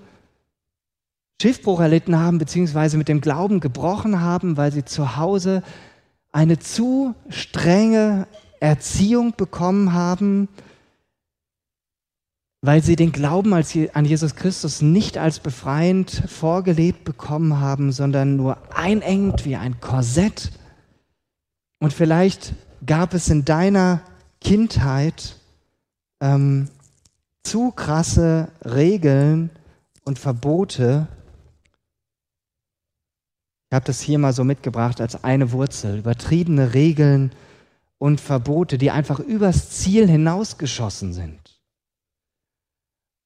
Schiffbruch 1.42 1.80
erlitten 1.80 2.18
haben, 2.18 2.38
beziehungsweise 2.38 2.98
mit 2.98 3.08
dem 3.08 3.22
Glauben 3.22 3.60
gebrochen 3.60 4.22
haben, 4.22 4.58
weil 4.58 4.72
sie 4.72 4.86
zu 4.86 5.18
Hause 5.18 5.64
eine 6.32 6.60
zu 6.60 7.16
strenge 7.30 8.28
Erziehung 8.62 9.34
bekommen 9.36 9.92
haben, 9.92 10.48
weil 12.62 12.84
sie 12.84 12.96
den 12.96 13.12
Glauben 13.12 13.54
an 13.54 14.06
Jesus 14.06 14.36
Christus 14.36 14.82
nicht 14.82 15.18
als 15.18 15.40
befreiend 15.40 16.12
vorgelebt 16.28 17.04
bekommen 17.04 17.60
haben, 17.60 17.92
sondern 17.92 18.36
nur 18.36 18.58
einengend 18.74 19.46
wie 19.46 19.56
ein 19.56 19.82
Korsett. 19.82 20.52
Und 21.80 21.92
vielleicht 21.92 22.54
gab 22.86 23.16
es 23.16 23.30
in 23.30 23.46
deiner 23.46 24.02
Kindheit 24.40 25.38
ähm, 26.22 26.70
zu 27.44 27.72
krasse 27.72 28.50
Regeln 28.64 29.50
und 30.04 30.20
Verbote. 30.20 31.08
Ich 33.70 33.76
habe 33.76 33.86
das 33.86 34.02
hier 34.02 34.20
mal 34.20 34.34
so 34.34 34.44
mitgebracht 34.44 35.02
als 35.02 35.24
eine 35.24 35.52
Wurzel. 35.52 35.98
Übertriebene 35.98 36.76
Regeln 36.76 37.32
und 38.02 38.20
Verbote, 38.20 38.80
die 38.80 38.90
einfach 38.90 39.20
übers 39.20 39.70
Ziel 39.70 40.10
hinausgeschossen 40.10 41.14
sind. 41.14 41.40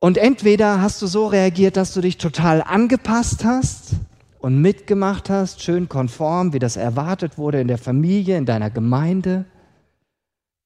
Und 0.02 0.18
entweder 0.18 0.82
hast 0.82 1.02
du 1.02 1.08
so 1.08 1.28
reagiert, 1.28 1.78
dass 1.78 1.94
du 1.94 2.02
dich 2.02 2.18
total 2.18 2.62
angepasst 2.62 3.46
hast 3.46 3.94
und 4.40 4.62
mitgemacht 4.62 5.30
hast, 5.30 5.64
schön 5.64 5.88
konform, 5.88 6.52
wie 6.52 6.60
das 6.60 6.76
erwartet 6.76 7.38
wurde 7.38 7.62
in 7.62 7.70
der 7.70 7.78
Familie, 7.78 8.38
in 8.38 8.46
deiner 8.46 8.70
Gemeinde, 8.70 9.46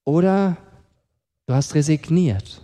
oder 0.04 0.56
du 1.46 1.54
hast 1.54 1.76
resigniert 1.76 2.62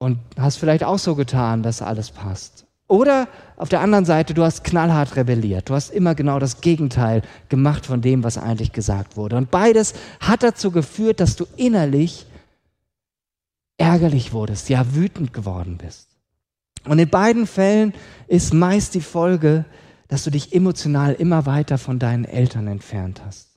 und 0.00 0.18
hast 0.36 0.58
vielleicht 0.58 0.84
auch 0.84 0.98
so 0.98 1.14
getan, 1.14 1.62
dass 1.62 1.80
alles 1.80 2.10
passt. 2.10 2.61
Oder 2.92 3.26
auf 3.56 3.70
der 3.70 3.80
anderen 3.80 4.04
Seite, 4.04 4.34
du 4.34 4.42
hast 4.42 4.64
knallhart 4.64 5.16
rebelliert. 5.16 5.70
Du 5.70 5.74
hast 5.74 5.88
immer 5.88 6.14
genau 6.14 6.38
das 6.38 6.60
Gegenteil 6.60 7.22
gemacht 7.48 7.86
von 7.86 8.02
dem, 8.02 8.22
was 8.22 8.36
eigentlich 8.36 8.72
gesagt 8.72 9.16
wurde. 9.16 9.36
Und 9.36 9.50
beides 9.50 9.94
hat 10.20 10.42
dazu 10.42 10.70
geführt, 10.70 11.18
dass 11.18 11.34
du 11.34 11.46
innerlich 11.56 12.26
ärgerlich 13.78 14.34
wurdest, 14.34 14.68
ja 14.68 14.94
wütend 14.94 15.32
geworden 15.32 15.78
bist. 15.78 16.10
Und 16.84 16.98
in 16.98 17.08
beiden 17.08 17.46
Fällen 17.46 17.94
ist 18.28 18.52
meist 18.52 18.94
die 18.94 19.00
Folge, 19.00 19.64
dass 20.08 20.24
du 20.24 20.30
dich 20.30 20.54
emotional 20.54 21.14
immer 21.14 21.46
weiter 21.46 21.78
von 21.78 21.98
deinen 21.98 22.26
Eltern 22.26 22.66
entfernt 22.66 23.22
hast. 23.24 23.48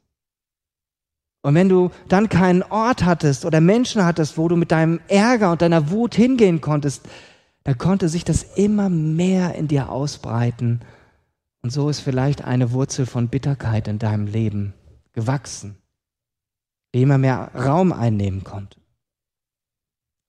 Und 1.41 1.55
wenn 1.55 1.67
du 1.67 1.91
dann 2.07 2.29
keinen 2.29 2.63
Ort 2.63 3.03
hattest 3.03 3.43
oder 3.43 3.59
Menschen 3.59 4.05
hattest, 4.05 4.37
wo 4.37 4.47
du 4.47 4.55
mit 4.55 4.71
deinem 4.71 5.01
Ärger 5.09 5.51
und 5.51 5.61
deiner 5.61 5.91
Wut 5.91 6.15
hingehen 6.15 6.61
konntest, 6.61 7.05
da 7.65 7.73
konnte 7.73 8.09
sich 8.09 8.23
das 8.23 8.43
immer 8.43 8.89
mehr 8.89 9.55
in 9.55 9.67
dir 9.67 9.89
ausbreiten. 9.89 10.81
Und 11.63 11.71
so 11.71 11.89
ist 11.89 11.99
vielleicht 11.99 12.45
eine 12.45 12.71
Wurzel 12.71 13.07
von 13.07 13.27
Bitterkeit 13.27 13.87
in 13.87 13.97
deinem 13.97 14.27
Leben 14.27 14.75
gewachsen, 15.13 15.75
die 16.93 17.01
immer 17.01 17.17
mehr 17.17 17.49
Raum 17.55 17.91
einnehmen 17.91 18.43
konnte. 18.43 18.79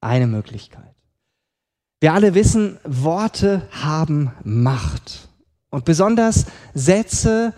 Eine 0.01 0.27
Möglichkeit. 0.27 0.95
Wir 2.01 2.15
alle 2.15 2.35
wissen, 2.35 2.79
Worte 2.85 3.69
haben 3.71 4.33
Macht. 4.43 5.29
Und 5.69 5.85
besonders 5.85 6.47
Sätze 6.73 7.53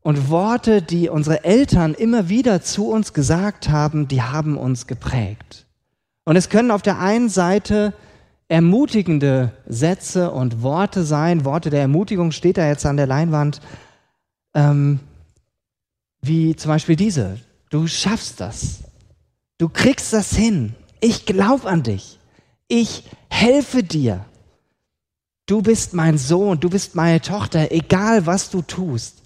und 0.00 0.30
Worte, 0.30 0.80
die 0.80 1.10
unsere 1.10 1.44
Eltern 1.44 1.92
immer 1.92 2.30
wieder 2.30 2.62
zu 2.62 2.88
uns 2.88 3.12
gesagt 3.12 3.68
haben, 3.68 4.08
die 4.08 4.22
haben 4.22 4.56
uns 4.56 4.86
geprägt. 4.86 5.66
Und 6.24 6.36
es 6.36 6.48
können 6.48 6.70
auf 6.70 6.80
der 6.80 7.00
einen 7.00 7.28
Seite 7.28 7.92
ermutigende 8.50 9.52
Sätze 9.66 10.32
und 10.32 10.62
Worte 10.62 11.04
sein. 11.04 11.44
Worte 11.44 11.70
der 11.70 11.82
Ermutigung 11.82 12.32
steht 12.32 12.58
da 12.58 12.66
jetzt 12.66 12.84
an 12.84 12.96
der 12.96 13.06
Leinwand. 13.06 13.60
Ähm, 14.54 14.98
wie 16.20 16.56
zum 16.56 16.70
Beispiel 16.70 16.96
diese. 16.96 17.38
Du 17.70 17.86
schaffst 17.86 18.40
das. 18.40 18.82
Du 19.56 19.68
kriegst 19.68 20.12
das 20.12 20.34
hin. 20.34 20.74
Ich 21.00 21.26
glaube 21.26 21.68
an 21.68 21.84
dich. 21.84 22.18
Ich 22.66 23.04
helfe 23.30 23.84
dir. 23.84 24.24
Du 25.46 25.62
bist 25.62 25.94
mein 25.94 26.18
Sohn, 26.18 26.58
du 26.58 26.70
bist 26.70 26.96
meine 26.96 27.20
Tochter, 27.20 27.70
egal 27.70 28.26
was 28.26 28.50
du 28.50 28.62
tust. 28.62 29.22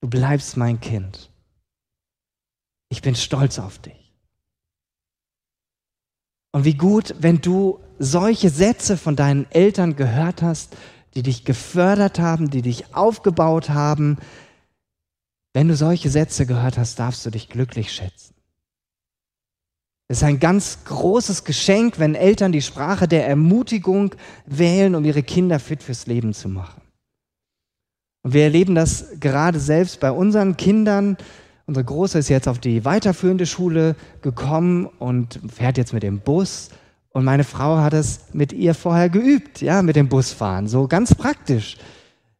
Du 0.00 0.08
bleibst 0.08 0.56
mein 0.56 0.80
Kind. 0.80 1.30
Ich 2.88 3.02
bin 3.02 3.14
stolz 3.14 3.58
auf 3.60 3.78
dich. 3.78 4.07
Und 6.52 6.64
wie 6.64 6.74
gut, 6.74 7.14
wenn 7.18 7.40
du 7.40 7.80
solche 7.98 8.50
Sätze 8.50 8.96
von 8.96 9.16
deinen 9.16 9.50
Eltern 9.50 9.96
gehört 9.96 10.42
hast, 10.42 10.76
die 11.14 11.22
dich 11.22 11.44
gefördert 11.44 12.18
haben, 12.18 12.50
die 12.50 12.62
dich 12.62 12.94
aufgebaut 12.94 13.70
haben, 13.70 14.18
wenn 15.52 15.68
du 15.68 15.76
solche 15.76 16.10
Sätze 16.10 16.46
gehört 16.46 16.78
hast, 16.78 16.98
darfst 16.98 17.24
du 17.26 17.30
dich 17.30 17.48
glücklich 17.48 17.92
schätzen. 17.92 18.34
Es 20.10 20.18
ist 20.18 20.24
ein 20.24 20.40
ganz 20.40 20.84
großes 20.84 21.44
Geschenk, 21.44 21.98
wenn 21.98 22.14
Eltern 22.14 22.52
die 22.52 22.62
Sprache 22.62 23.06
der 23.06 23.26
Ermutigung 23.26 24.14
wählen, 24.46 24.94
um 24.94 25.04
ihre 25.04 25.22
Kinder 25.22 25.58
fit 25.58 25.82
fürs 25.82 26.06
Leben 26.06 26.32
zu 26.32 26.48
machen. 26.48 26.80
Und 28.22 28.32
wir 28.32 28.44
erleben 28.44 28.74
das 28.74 29.20
gerade 29.20 29.60
selbst 29.60 30.00
bei 30.00 30.10
unseren 30.10 30.56
Kindern. 30.56 31.18
Unsere 31.68 31.84
Große 31.84 32.18
ist 32.18 32.30
jetzt 32.30 32.48
auf 32.48 32.58
die 32.58 32.86
weiterführende 32.86 33.44
Schule 33.44 33.94
gekommen 34.22 34.86
und 34.86 35.38
fährt 35.54 35.76
jetzt 35.76 35.92
mit 35.92 36.02
dem 36.02 36.20
Bus. 36.20 36.70
Und 37.10 37.26
meine 37.26 37.44
Frau 37.44 37.76
hat 37.76 37.92
es 37.92 38.20
mit 38.32 38.54
ihr 38.54 38.72
vorher 38.72 39.10
geübt, 39.10 39.60
ja, 39.60 39.82
mit 39.82 39.94
dem 39.94 40.08
Busfahren. 40.08 40.66
So 40.66 40.88
ganz 40.88 41.14
praktisch. 41.14 41.76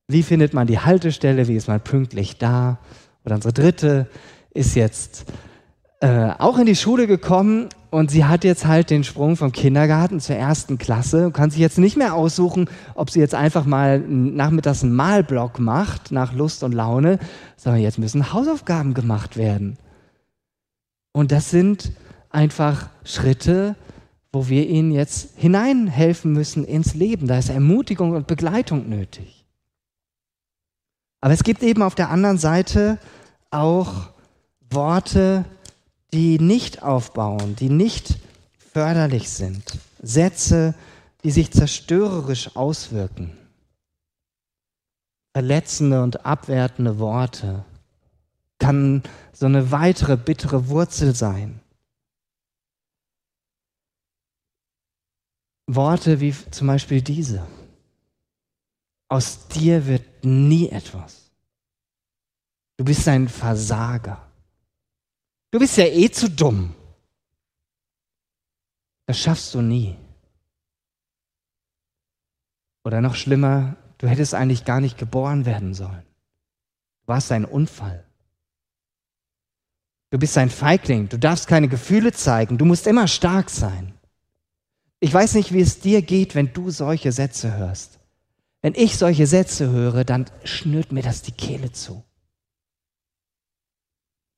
Wie 0.07 0.23
findet 0.23 0.55
man 0.55 0.67
die 0.67 0.79
Haltestelle? 0.79 1.47
Wie 1.47 1.57
ist 1.57 1.69
man 1.69 1.83
pünktlich 1.83 2.39
da? 2.39 2.79
Oder 3.27 3.35
unsere 3.35 3.53
dritte 3.53 4.07
ist 4.55 4.75
jetzt 4.75 5.27
äh, 6.01 6.31
auch 6.39 6.59
in 6.59 6.67
die 6.67 6.77
Schule 6.77 7.07
gekommen 7.07 7.69
und 7.91 8.11
sie 8.11 8.25
hat 8.25 8.45
jetzt 8.45 8.67
halt 8.67 8.91
den 8.91 9.03
Sprung 9.03 9.37
vom 9.37 9.51
Kindergarten 9.51 10.21
zur 10.21 10.37
ersten 10.37 10.79
Klasse 10.79 11.27
und 11.27 11.33
kann 11.33 11.51
sich 11.51 11.59
jetzt 11.59 11.79
nicht 11.79 11.97
mehr 11.97 12.15
aussuchen, 12.15 12.69
ob 12.95 13.11
sie 13.11 13.21
jetzt 13.21 13.35
einfach 13.35 13.65
mal 13.65 13.99
nachmittags 13.99 14.85
einen 14.85 14.95
Malblock 14.95 15.59
macht, 15.59 16.13
nach 16.13 16.33
Lust 16.33 16.63
und 16.63 16.73
Laune, 16.73 17.19
sondern 17.57 17.83
jetzt 17.83 17.99
müssen 17.99 18.33
Hausaufgaben 18.33 18.95
gemacht 18.95 19.37
werden. 19.37 19.77
Und 21.13 21.33
das 21.33 21.51
sind 21.51 21.93
einfach 22.31 22.91
Schritte, 23.05 23.75
wo 24.33 24.49
wir 24.49 24.69
ihnen 24.69 24.93
jetzt 24.93 25.37
hineinhelfen 25.37 26.33
müssen 26.33 26.65
ins 26.65 26.95
Leben. 26.95 27.27
Da 27.27 27.39
ist 27.39 27.49
Ermutigung 27.49 28.13
und 28.13 28.27
Begleitung 28.27 28.89
nötig. 28.89 29.47
Aber 31.21 31.33
es 31.33 31.43
gibt 31.43 31.63
eben 31.63 31.83
auf 31.83 31.95
der 31.95 32.11
anderen 32.11 32.39
Seite 32.39 32.99
auch 33.51 34.11
Worte, 34.71 35.45
die 36.13 36.39
nicht 36.39 36.83
aufbauen, 36.83 37.57
die 37.57 37.69
nicht 37.69 38.19
förderlich 38.73 39.31
sind. 39.31 39.79
Sätze, 40.03 40.75
die 41.25 41.31
sich 41.31 41.51
zerstörerisch 41.51 42.57
auswirken. 42.57 43.37
Verletzende 45.35 46.03
und 46.03 46.25
abwertende 46.25 46.99
Worte 46.99 47.65
kann 48.59 49.03
so 49.33 49.47
eine 49.47 49.71
weitere 49.71 50.17
bittere 50.17 50.69
Wurzel 50.69 51.15
sein. 51.15 51.61
Worte 55.67 56.21
wie 56.21 56.35
zum 56.51 56.67
Beispiel 56.67 57.03
diese. 57.03 57.47
Aus 59.09 59.49
dir 59.49 59.87
wird 59.87 60.25
nie 60.25 60.69
etwas. 60.71 61.31
Du 62.79 62.85
bist 62.85 63.07
ein 63.09 63.29
Versager. 63.29 64.28
Du 65.51 65.59
bist 65.59 65.77
ja 65.77 65.87
eh 65.87 66.11
zu 66.11 66.29
dumm. 66.29 66.75
Das 69.07 69.19
schaffst 69.19 69.55
du 69.55 69.63
nie. 69.63 69.97
Oder 72.85 73.01
noch 73.01 73.15
schlimmer, 73.15 73.77
du 73.99 74.07
hättest 74.07 74.35
eigentlich 74.35 74.65
gar 74.65 74.81
nicht 74.81 74.99
geboren 74.99 75.47
werden 75.47 75.73
sollen. 75.73 76.05
Du 77.03 77.09
warst 77.09 77.33
ein 77.33 77.47
Unfall. 77.47 78.05
Du 80.11 80.19
bist 80.19 80.37
ein 80.39 80.51
Feigling, 80.51 81.09
du 81.09 81.19
darfst 81.19 81.49
keine 81.49 81.69
Gefühle 81.69 82.13
zeigen, 82.13 82.57
du 82.57 82.65
musst 82.65 82.87
immer 82.87 83.09
stark 83.09 83.51
sein. 83.51 83.95
Ich 85.01 85.13
weiß 85.13 85.35
nicht, 85.35 85.53
wie 85.53 85.61
es 85.61 85.81
dir 85.81 86.03
geht, 86.03 86.35
wenn 86.35 86.53
du 86.53 86.71
solche 86.71 87.13
Sätze 87.13 87.57
hörst. 87.57 87.99
Wenn 88.63 88.75
ich 88.75 88.97
solche 88.97 89.27
Sätze 89.27 89.71
höre, 89.71 90.05
dann 90.05 90.27
schnürt 90.45 90.93
mir 90.93 91.03
das 91.03 91.23
die 91.23 91.33
Kehle 91.33 91.73
zu. 91.73 92.05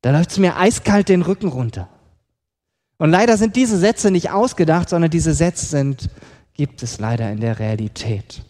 Da 0.03 0.13
läuft 0.13 0.33
es 0.33 0.39
mir 0.39 0.57
eiskalt 0.57 1.09
den 1.09 1.23
Rücken 1.23 1.49
runter. 1.49 1.89
Und 2.99 3.11
leider 3.11 3.37
sind 3.37 3.57
diese 3.57 3.79
Sätze 3.79 4.11
nicht 4.11 4.31
ausgedacht, 4.31 4.89
sondern 4.89 5.11
diese 5.11 5.33
Sätze 5.33 5.67
sind, 5.67 6.11
gibt 6.55 6.83
es 6.83 6.99
leider 6.99 7.31
in 7.31 7.41
der 7.41 7.59
Realität. 7.59 8.43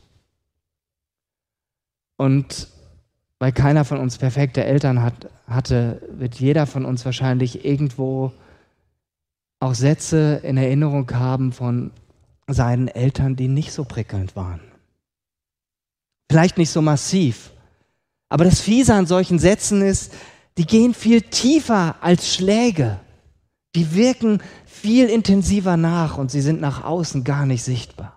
Und 2.16 2.68
weil 3.38 3.52
keiner 3.52 3.84
von 3.84 3.98
uns 3.98 4.18
perfekte 4.18 4.64
Eltern 4.64 5.02
hat, 5.02 5.30
hatte, 5.46 6.02
wird 6.10 6.34
jeder 6.34 6.66
von 6.66 6.84
uns 6.84 7.04
wahrscheinlich 7.04 7.64
irgendwo 7.64 8.32
auch 9.60 9.74
Sätze 9.74 10.40
in 10.42 10.56
Erinnerung 10.56 11.10
haben 11.12 11.52
von 11.52 11.92
seinen 12.46 12.88
Eltern, 12.88 13.36
die 13.36 13.48
nicht 13.48 13.72
so 13.72 13.84
prickelnd 13.84 14.36
waren. 14.36 14.60
Vielleicht 16.30 16.58
nicht 16.58 16.70
so 16.70 16.82
massiv. 16.82 17.52
Aber 18.28 18.44
das 18.44 18.60
Fiese 18.60 18.94
an 18.94 19.06
solchen 19.06 19.38
Sätzen 19.38 19.82
ist, 19.82 20.12
die 20.58 20.66
gehen 20.66 20.94
viel 20.94 21.22
tiefer 21.22 21.96
als 22.00 22.34
Schläge. 22.34 23.00
Die 23.74 23.94
wirken 23.94 24.42
viel 24.66 25.08
intensiver 25.08 25.76
nach 25.76 26.18
und 26.18 26.30
sie 26.30 26.40
sind 26.40 26.60
nach 26.60 26.84
außen 26.84 27.24
gar 27.24 27.46
nicht 27.46 27.62
sichtbar. 27.62 28.16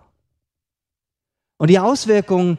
Und 1.57 1.69
die 1.69 1.79
Auswirkungen, 1.79 2.57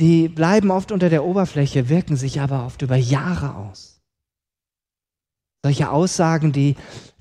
die 0.00 0.28
bleiben 0.28 0.70
oft 0.70 0.92
unter 0.92 1.08
der 1.08 1.24
Oberfläche, 1.24 1.88
wirken 1.88 2.16
sich 2.16 2.40
aber 2.40 2.66
oft 2.66 2.82
über 2.82 2.96
Jahre 2.96 3.54
aus. 3.54 4.02
Solche 5.62 5.90
Aussagen, 5.90 6.52
die 6.52 6.76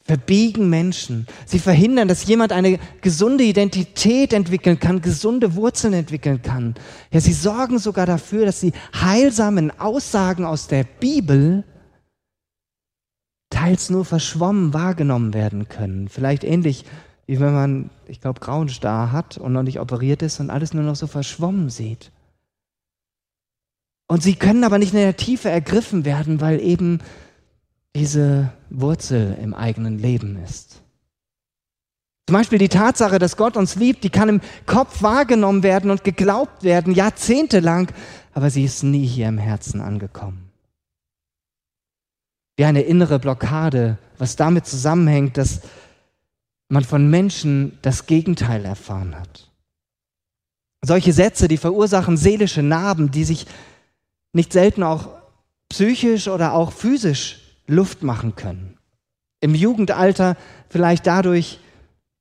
verbiegen 0.06 0.70
Menschen. 0.70 1.26
Sie 1.48 1.58
verhindern, 1.58 2.08
dass 2.08 2.28
jemand 2.28 2.52
eine 2.52 2.80
gesunde 3.02 3.44
Identität 3.44 4.34
entwickeln 4.34 4.80
kann, 4.80 5.02
gesunde 5.02 5.56
Wurzeln 5.56 5.94
entwickeln 5.94 6.44
kann. 6.44 6.76
Ja, 7.12 7.20
sie 7.20 7.34
sorgen 7.34 7.80
sogar 7.80 8.06
dafür, 8.06 8.46
dass 8.46 8.60
die 8.60 8.72
heilsamen 8.94 9.78
Aussagen 9.80 10.46
aus 10.46 10.68
der 10.68 10.84
Bibel 10.84 11.64
teils 13.50 13.90
nur 13.90 14.06
verschwommen 14.06 14.74
wahrgenommen 14.74 15.34
werden 15.34 15.70
können. 15.70 16.08
Vielleicht 16.08 16.44
ähnlich 16.44 16.86
wie 17.26 17.40
wenn 17.40 17.54
man, 17.54 17.90
ich 18.08 18.22
glaube, 18.22 18.40
grauen 18.40 18.70
Star 18.70 19.12
hat 19.12 19.38
und 19.38 19.54
noch 19.54 19.64
nicht 19.64 19.80
operiert 19.80 20.22
ist 20.22 20.40
und 20.40 20.52
alles 20.52 20.74
nur 20.74 20.84
noch 20.84 20.96
so 20.96 21.08
verschwommen 21.08 21.70
sieht. 21.70 22.12
Und 24.08 24.22
sie 24.22 24.36
können 24.36 24.64
aber 24.64 24.78
nicht 24.78 24.94
in 24.94 25.00
der 25.00 25.18
Tiefe 25.18 25.50
ergriffen 25.50 26.06
werden, 26.06 26.40
weil 26.40 26.62
eben 26.62 27.00
diese 27.96 28.52
Wurzel 28.70 29.38
im 29.42 29.54
eigenen 29.54 29.98
Leben 29.98 30.38
ist. 30.44 30.82
Zum 32.28 32.34
Beispiel 32.34 32.60
die 32.60 32.70
Tatsache, 32.70 33.20
dass 33.20 33.38
Gott 33.38 33.56
uns 33.56 33.76
liebt, 33.76 34.04
die 34.04 34.10
kann 34.10 34.30
im 34.30 34.42
Kopf 34.66 35.02
wahrgenommen 35.02 35.64
werden 35.64 35.92
und 35.92 36.04
geglaubt 36.04 36.64
werden, 36.64 36.94
jahrzehntelang, 36.94 37.92
aber 38.34 38.50
sie 38.50 38.66
ist 38.66 38.84
nie 38.84 39.06
hier 39.06 39.30
im 39.30 39.38
Herzen 39.38 39.80
angekommen. 39.80 40.52
Wie 42.58 42.66
eine 42.66 42.82
innere 42.82 43.20
Blockade, 43.20 43.98
was 44.18 44.36
damit 44.36 44.66
zusammenhängt, 44.66 45.38
dass 45.38 45.62
man 46.68 46.84
von 46.84 47.10
Menschen 47.10 47.78
das 47.82 48.08
Gegenteil 48.08 48.66
erfahren 48.66 49.16
hat. 49.16 49.52
Solche 50.84 51.14
Sätze, 51.14 51.48
die 51.48 51.58
verursachen 51.58 52.18
seelische 52.18 52.64
Narben, 52.64 53.12
die 53.12 53.24
sich 53.24 53.46
nicht 54.34 54.52
selten 54.52 54.84
auch 54.84 55.10
psychisch 55.70 56.28
oder 56.28 56.54
auch 56.54 56.72
physisch 56.72 57.45
Luft 57.68 58.04
machen 58.04 58.36
können. 58.36 58.78
Im 59.40 59.56
Jugendalter 59.56 60.38
vielleicht 60.70 61.08
dadurch, 61.08 61.60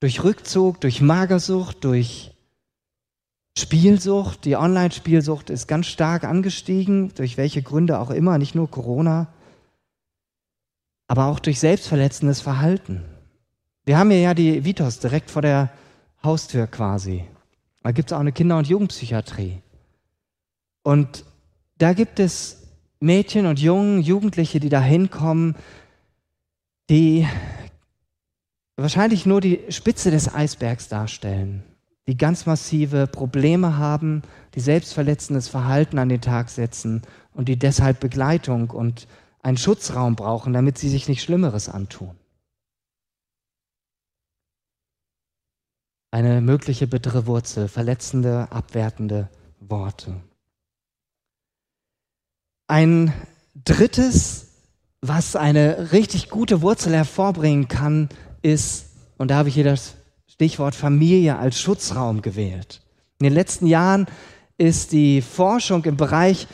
durch 0.00 0.22
Rückzug, 0.22 0.80
durch 0.80 1.00
Magersucht, 1.00 1.84
durch 1.84 2.34
Spielsucht. 3.56 4.44
Die 4.44 4.56
Online-Spielsucht 4.56 5.50
ist 5.50 5.68
ganz 5.68 5.86
stark 5.86 6.24
angestiegen, 6.24 7.12
durch 7.14 7.36
welche 7.36 7.62
Gründe 7.62 7.98
auch 7.98 8.10
immer, 8.10 8.38
nicht 8.38 8.54
nur 8.54 8.70
Corona, 8.70 9.28
aber 11.06 11.26
auch 11.26 11.38
durch 11.38 11.60
selbstverletzendes 11.60 12.40
Verhalten. 12.40 13.04
Wir 13.84 13.98
haben 13.98 14.10
hier 14.10 14.20
ja 14.20 14.34
die 14.34 14.64
Vitos 14.64 14.98
direkt 14.98 15.30
vor 15.30 15.42
der 15.42 15.70
Haustür 16.22 16.66
quasi. 16.66 17.24
Da 17.82 17.92
gibt 17.92 18.10
es 18.10 18.12
auch 18.14 18.20
eine 18.20 18.32
Kinder- 18.32 18.56
und 18.58 18.66
Jugendpsychiatrie. 18.66 19.60
Und 20.82 21.24
da 21.78 21.92
gibt 21.92 22.18
es 22.18 22.63
Mädchen 23.04 23.46
und 23.46 23.60
Jungen, 23.60 24.00
Jugendliche, 24.00 24.60
die 24.60 24.70
da 24.70 24.80
hinkommen, 24.80 25.54
die 26.90 27.26
wahrscheinlich 28.76 29.26
nur 29.26 29.40
die 29.40 29.60
Spitze 29.68 30.10
des 30.10 30.34
Eisbergs 30.34 30.88
darstellen, 30.88 31.62
die 32.08 32.16
ganz 32.16 32.46
massive 32.46 33.06
Probleme 33.06 33.76
haben, 33.76 34.22
die 34.54 34.60
selbstverletzendes 34.60 35.48
Verhalten 35.48 35.98
an 35.98 36.08
den 36.08 36.20
Tag 36.20 36.48
setzen 36.48 37.02
und 37.32 37.48
die 37.48 37.58
deshalb 37.58 38.00
Begleitung 38.00 38.70
und 38.70 39.06
einen 39.42 39.58
Schutzraum 39.58 40.16
brauchen, 40.16 40.52
damit 40.52 40.78
sie 40.78 40.88
sich 40.88 41.06
nicht 41.06 41.22
Schlimmeres 41.22 41.68
antun. 41.68 42.16
Eine 46.10 46.40
mögliche 46.40 46.86
bittere 46.86 47.26
Wurzel, 47.26 47.68
verletzende, 47.68 48.50
abwertende 48.50 49.28
Worte. 49.60 50.22
Ein 52.66 53.12
drittes, 53.64 54.46
was 55.02 55.36
eine 55.36 55.92
richtig 55.92 56.30
gute 56.30 56.62
Wurzel 56.62 56.94
hervorbringen 56.94 57.68
kann, 57.68 58.08
ist, 58.40 58.86
und 59.18 59.30
da 59.30 59.36
habe 59.36 59.50
ich 59.50 59.54
hier 59.54 59.64
das 59.64 59.94
Stichwort 60.26 60.74
Familie 60.74 61.36
als 61.36 61.60
Schutzraum 61.60 62.22
gewählt. 62.22 62.80
In 63.20 63.24
den 63.24 63.34
letzten 63.34 63.66
Jahren 63.66 64.06
ist 64.56 64.92
die 64.92 65.20
Forschung 65.20 65.84
im 65.84 65.96
Bereich, 65.96 66.48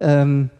ähm, 0.00 0.50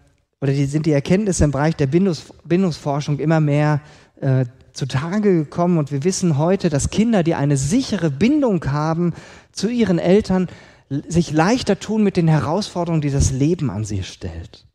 oder 0.41 0.53
die, 0.53 0.67
sind 0.67 0.87
die 0.87 0.93
Erkenntnisse 0.93 1.45
im 1.45 1.53
Bereich 1.53 1.77
der 1.77 1.87
Bindungs, 1.87 2.25
Bindungsforschung 2.45 3.19
immer 3.19 3.41
mehr 3.41 3.81
äh, 4.21 4.45
zutage 4.73 5.33
gekommen 5.33 5.79
und 5.79 5.91
wir 5.93 6.05
wissen 6.05 6.37
heute, 6.37 6.69
dass 6.69 6.91
Kinder, 6.91 7.23
die 7.23 7.35
eine 7.35 7.57
sichere 7.57 8.11
Bindung 8.11 8.73
haben 8.73 9.15
zu 9.53 9.69
ihren 9.69 9.99
Eltern, 9.99 10.49
sich 10.89 11.33
leichter 11.33 11.81
tun 11.81 12.03
mit 12.03 12.17
den 12.17 12.29
Herausforderungen, 12.29 13.01
die 13.01 13.11
das 13.11 13.31
Leben 13.33 13.71
an 13.71 13.85
sie 13.85 14.03
stellt. 14.03 14.66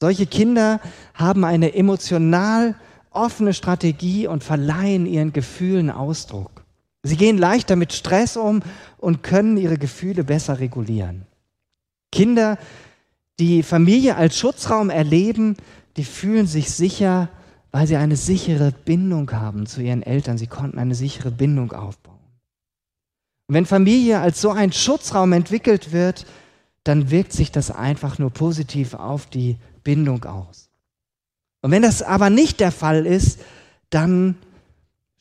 Solche 0.00 0.26
Kinder 0.26 0.80
haben 1.14 1.44
eine 1.44 1.74
emotional 1.74 2.74
offene 3.10 3.54
Strategie 3.54 4.26
und 4.26 4.44
verleihen 4.44 5.06
ihren 5.06 5.32
Gefühlen 5.32 5.90
Ausdruck. 5.90 6.64
Sie 7.02 7.16
gehen 7.16 7.38
leichter 7.38 7.76
mit 7.76 7.92
Stress 7.92 8.36
um 8.36 8.62
und 8.98 9.22
können 9.22 9.56
ihre 9.56 9.78
Gefühle 9.78 10.24
besser 10.24 10.58
regulieren. 10.58 11.26
Kinder, 12.12 12.58
die 13.38 13.62
Familie 13.62 14.16
als 14.16 14.38
Schutzraum 14.38 14.90
erleben, 14.90 15.56
die 15.96 16.04
fühlen 16.04 16.46
sich 16.46 16.70
sicher, 16.70 17.28
weil 17.70 17.86
sie 17.86 17.96
eine 17.96 18.16
sichere 18.16 18.72
Bindung 18.84 19.30
haben 19.32 19.66
zu 19.66 19.80
ihren 19.82 20.02
Eltern. 20.02 20.36
Sie 20.36 20.46
konnten 20.46 20.78
eine 20.78 20.94
sichere 20.94 21.30
Bindung 21.30 21.72
aufbauen. 21.72 22.16
Und 23.48 23.54
wenn 23.54 23.66
Familie 23.66 24.20
als 24.20 24.40
so 24.40 24.50
ein 24.50 24.72
Schutzraum 24.72 25.32
entwickelt 25.32 25.92
wird, 25.92 26.26
dann 26.84 27.10
wirkt 27.10 27.32
sich 27.32 27.52
das 27.52 27.70
einfach 27.70 28.18
nur 28.18 28.30
positiv 28.30 28.94
auf 28.94 29.26
die 29.26 29.56
Bindung 29.86 30.24
aus. 30.24 30.68
Und 31.62 31.70
wenn 31.70 31.82
das 31.82 32.02
aber 32.02 32.28
nicht 32.28 32.58
der 32.58 32.72
Fall 32.72 33.06
ist, 33.06 33.40
dann 33.88 34.36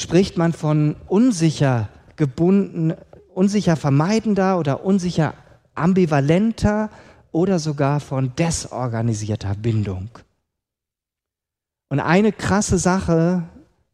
spricht 0.01 0.37
man 0.37 0.53
von 0.53 0.95
unsicher 1.07 1.87
gebunden, 2.15 2.95
unsicher 3.35 3.75
vermeidender 3.75 4.57
oder 4.57 4.83
unsicher 4.83 5.35
ambivalenter 5.75 6.89
oder 7.31 7.59
sogar 7.59 7.99
von 7.99 8.35
desorganisierter 8.35 9.53
Bindung. 9.53 10.09
Und 11.89 11.99
eine 11.99 12.31
krasse 12.31 12.79
Sache, 12.79 13.43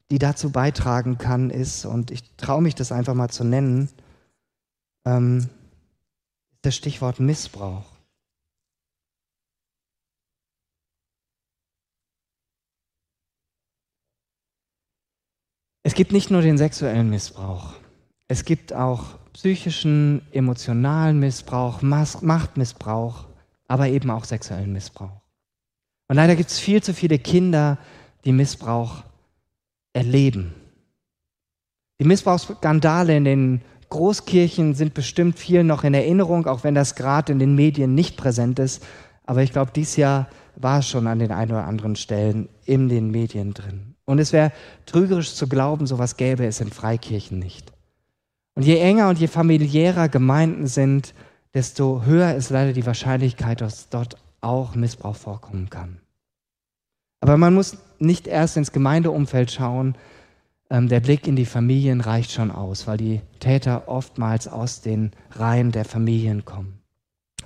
die 0.10 0.20
dazu 0.20 0.52
beitragen 0.52 1.18
kann, 1.18 1.50
ist, 1.50 1.86
und 1.86 2.12
ich 2.12 2.24
traue 2.38 2.62
mich 2.62 2.76
das 2.76 2.94
einfach 2.94 3.14
mal 3.14 3.30
zu 3.30 3.44
nennen, 3.44 3.90
ähm, 5.06 5.50
das 6.62 6.76
Stichwort 6.76 7.20
Missbrauch. 7.20 7.91
Es 15.84 15.94
gibt 15.96 16.12
nicht 16.12 16.30
nur 16.30 16.42
den 16.42 16.58
sexuellen 16.58 17.10
Missbrauch, 17.10 17.74
es 18.28 18.46
gibt 18.46 18.72
auch 18.72 19.18
psychischen, 19.34 20.22
emotionalen 20.32 21.20
Missbrauch, 21.20 21.82
Machtmissbrauch, 21.82 23.26
aber 23.68 23.88
eben 23.88 24.10
auch 24.10 24.26
sexuellen 24.26 24.72
Missbrauch. 24.72 25.22
Und 26.08 26.16
leider 26.16 26.36
gibt 26.36 26.50
es 26.50 26.60
viel 26.60 26.84
zu 26.84 26.94
viele 26.94 27.20
Kinder, 27.20 27.78
die 28.26 28.32
Missbrauch 28.32 29.04
erleben. 29.94 30.54
Die 32.00 32.06
Missbrauchsskandale 32.06 33.16
in 33.16 33.26
den 33.26 33.62
Großkirchen 33.90 34.76
sind 34.76 34.94
bestimmt 34.94 35.38
vielen 35.38 35.68
noch 35.68 35.84
in 35.84 35.94
Erinnerung, 35.94 36.48
auch 36.48 36.64
wenn 36.64 36.76
das 36.76 36.96
gerade 36.96 37.32
in 37.34 37.40
den 37.40 37.56
Medien 37.56 37.96
nicht 37.96 38.18
präsent 38.18 38.60
ist. 38.60 38.84
Aber 39.26 39.44
ich 39.44 39.52
glaube, 39.52 39.72
dieses 39.76 39.98
Jahr 39.98 40.28
war 40.56 40.80
es 40.80 40.88
schon 40.88 41.08
an 41.08 41.20
den 41.20 41.32
ein 41.32 41.52
oder 41.52 41.66
anderen 41.66 41.96
Stellen 41.96 42.50
in 42.66 42.88
den 42.88 43.12
Medien 43.12 43.54
drin. 43.54 43.91
Und 44.12 44.20
es 44.20 44.34
wäre 44.34 44.52
trügerisch 44.86 45.34
zu 45.34 45.48
glauben, 45.48 45.88
sowas 45.88 46.18
gäbe 46.18 46.46
es 46.46 46.60
in 46.60 46.70
Freikirchen 46.70 47.40
nicht. 47.40 47.72
Und 48.56 48.64
je 48.64 48.78
enger 48.78 49.08
und 49.08 49.18
je 49.18 49.28
familiärer 49.28 50.10
Gemeinden 50.10 50.68
sind, 50.68 51.14
desto 51.54 52.04
höher 52.04 52.36
ist 52.36 52.50
leider 52.50 52.74
die 52.74 52.86
Wahrscheinlichkeit, 52.86 53.62
dass 53.62 53.88
dort 53.88 54.18
auch 54.42 54.76
Missbrauch 54.76 55.16
vorkommen 55.16 55.70
kann. 55.70 56.00
Aber 57.22 57.38
man 57.38 57.54
muss 57.54 57.78
nicht 58.00 58.28
erst 58.28 58.58
ins 58.58 58.74
Gemeindeumfeld 58.74 59.50
schauen, 59.50 59.96
ähm, 60.70 60.90
der 60.90 61.00
Blick 61.00 61.26
in 61.26 61.38
die 61.38 61.46
Familien 61.46 62.02
reicht 62.02 62.32
schon 62.32 62.52
aus, 62.52 62.88
weil 62.88 62.98
die 62.98 63.22
Täter 63.40 63.88
oftmals 63.88 64.48
aus 64.50 64.82
den 64.82 65.12
Reihen 65.32 65.72
der 65.72 65.86
Familien 65.86 66.44
kommen. 66.44 66.82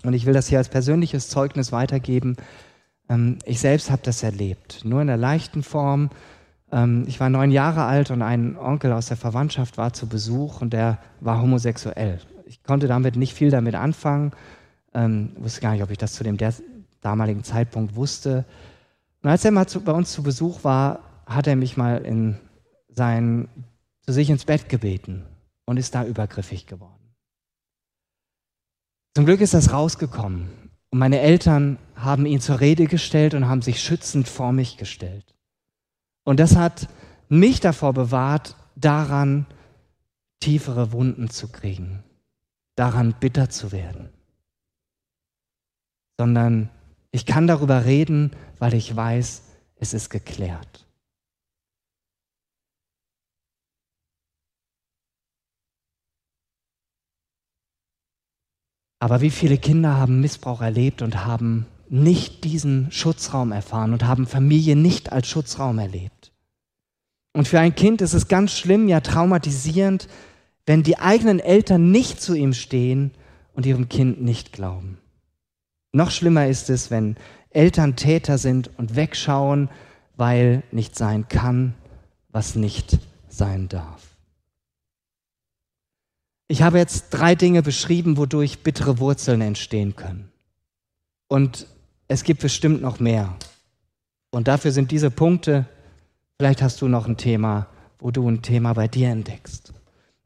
Und 0.04 0.13
ich 0.13 0.25
will 0.25 0.34
das 0.34 0.47
hier 0.47 0.58
als 0.58 0.69
persönliches 0.69 1.30
Zeugnis 1.30 1.71
weitergeben. 1.71 2.38
Ähm, 3.10 3.38
ich 3.45 3.60
selbst 3.60 3.91
habe 3.91 4.01
das 4.04 4.23
erlebt, 4.23 4.82
nur 4.84 5.01
in 5.01 5.08
der 5.08 5.17
leichten 5.17 5.62
Form. 5.62 6.10
Ähm, 6.75 7.05
ich 7.07 7.19
war 7.21 7.29
neun 7.29 7.51
Jahre 7.51 7.85
alt 7.85 8.11
und 8.11 8.21
ein 8.21 8.57
Onkel 8.57 8.91
aus 8.91 9.07
der 9.07 9.17
Verwandtschaft 9.17 9.77
war 9.77 9.93
zu 9.93 10.07
Besuch 10.07 10.61
und 10.61 10.73
der 10.73 10.99
war 11.21 11.41
homosexuell. 11.41 12.19
Ich 12.45 12.61
konnte 12.63 12.88
damit 12.88 13.15
nicht 13.15 13.33
viel 13.33 13.49
damit 13.49 13.75
anfangen, 13.75 14.33
ähm, 14.93 15.31
wusste 15.38 15.61
gar 15.61 15.71
nicht, 15.71 15.83
ob 15.83 15.89
ich 15.89 15.97
das 15.97 16.13
zu 16.13 16.23
dem 16.23 16.38
damaligen 17.01 17.43
Zeitpunkt 17.43 17.95
wusste. 17.95 18.43
Und 19.23 19.29
als 19.29 19.45
er 19.45 19.51
mal 19.51 19.67
zu, 19.67 19.81
bei 19.81 19.93
uns 19.93 20.11
zu 20.11 20.21
Besuch 20.21 20.63
war, 20.63 20.99
hat 21.25 21.47
er 21.47 21.55
mich 21.55 21.77
mal 21.77 21.99
in 21.99 22.38
sein, 22.89 23.47
zu 24.01 24.11
sich 24.11 24.29
ins 24.29 24.45
Bett 24.45 24.67
gebeten 24.67 25.23
und 25.65 25.77
ist 25.77 25.95
da 25.95 26.05
übergriffig 26.05 26.67
geworden. 26.67 27.15
Zum 29.15 29.25
Glück 29.25 29.39
ist 29.39 29.53
das 29.53 29.71
rausgekommen 29.71 30.49
und 30.89 30.99
meine 30.99 31.19
Eltern 31.21 31.77
haben 31.95 32.25
ihn 32.25 32.41
zur 32.41 32.59
Rede 32.59 32.85
gestellt 32.85 33.33
und 33.33 33.47
haben 33.47 33.61
sich 33.61 33.81
schützend 33.81 34.27
vor 34.27 34.51
mich 34.51 34.75
gestellt. 34.75 35.35
Und 36.25 36.39
das 36.39 36.55
hat 36.55 36.89
mich 37.29 37.61
davor 37.61 37.93
bewahrt, 37.93 38.55
daran 38.75 39.45
tiefere 40.41 40.91
Wunden 40.91 41.29
zu 41.29 41.47
kriegen, 41.47 42.03
daran 42.75 43.15
bitter 43.19 43.49
zu 43.49 43.71
werden. 43.71 44.09
Sondern 46.17 46.69
ich 47.11 47.25
kann 47.25 47.47
darüber 47.47 47.85
reden, 47.85 48.31
weil 48.59 48.73
ich 48.73 48.93
weiß, 48.93 49.43
es 49.77 49.93
ist 49.93 50.09
geklärt. 50.09 50.85
Aber 58.99 59.21
wie 59.21 59.29
viele 59.29 59.57
Kinder 59.57 59.95
haben 59.97 60.21
Missbrauch 60.21 60.61
erlebt 60.61 61.01
und 61.03 61.25
haben 61.25 61.67
nicht 61.89 62.43
diesen 62.43 62.91
Schutzraum 62.91 63.52
erfahren 63.52 63.93
und 63.93 64.06
haben 64.06 64.28
Familie 64.28 64.76
nicht 64.76 65.12
als 65.12 65.28
Schutzraum 65.28 65.80
erlebt? 65.80 66.32
Und 67.34 67.48
für 67.48 67.60
ein 67.60 67.76
Kind 67.76 68.02
ist 68.02 68.13
es 68.13 68.28
ganz 68.28 68.58
schlimm, 68.58 68.88
ja 68.88 69.02
traumatisierend, 69.02 70.08
wenn 70.65 70.84
die 70.84 70.98
eigenen 70.98 71.39
Eltern 71.39 71.91
nicht 71.91 72.21
zu 72.21 72.34
ihm 72.34 72.54
stehen 72.54 73.12
und 73.54 73.65
ihrem 73.65 73.89
Kind 73.89 74.21
nicht 74.21 74.54
glauben. 74.54 74.98
Noch 75.91 76.12
schlimmer 76.12 76.48
ist 76.48 76.69
es, 76.69 76.91
wenn 76.91 77.15
Eltern 77.50 77.95
Täter 77.95 78.38
sind 78.38 78.69
und 78.78 78.95
wegschauen, 78.95 79.69
weil 80.15 80.63
nicht 80.71 80.95
sein 80.95 81.28
kann, 81.28 81.74
was 82.30 82.56
nicht 82.56 83.00
sein 83.28 83.69
darf. 83.69 84.15
Ich 86.48 86.62
habe 86.62 86.78
jetzt 86.78 87.10
drei 87.10 87.36
Dinge 87.36 87.63
beschrieben, 87.63 88.17
wodurch 88.17 88.62
bittere 88.62 89.00
Wurzeln 89.00 89.41
entstehen 89.41 89.95
können. 89.95 90.32
Und 91.28 91.67
es 92.07 92.23
gibt 92.23 92.41
bestimmt 92.41 92.81
noch 92.81 92.99
mehr. 92.99 93.35
Und 94.31 94.47
dafür 94.47 94.71
sind 94.71 94.91
diese 94.91 95.11
Punkte, 95.11 95.65
vielleicht 96.37 96.61
hast 96.61 96.81
du 96.81 96.87
noch 96.87 97.07
ein 97.07 97.17
Thema, 97.17 97.67
wo 97.99 98.11
du 98.11 98.27
ein 98.29 98.41
Thema 98.41 98.73
bei 98.73 98.87
dir 98.87 99.09
entdeckst. 99.09 99.73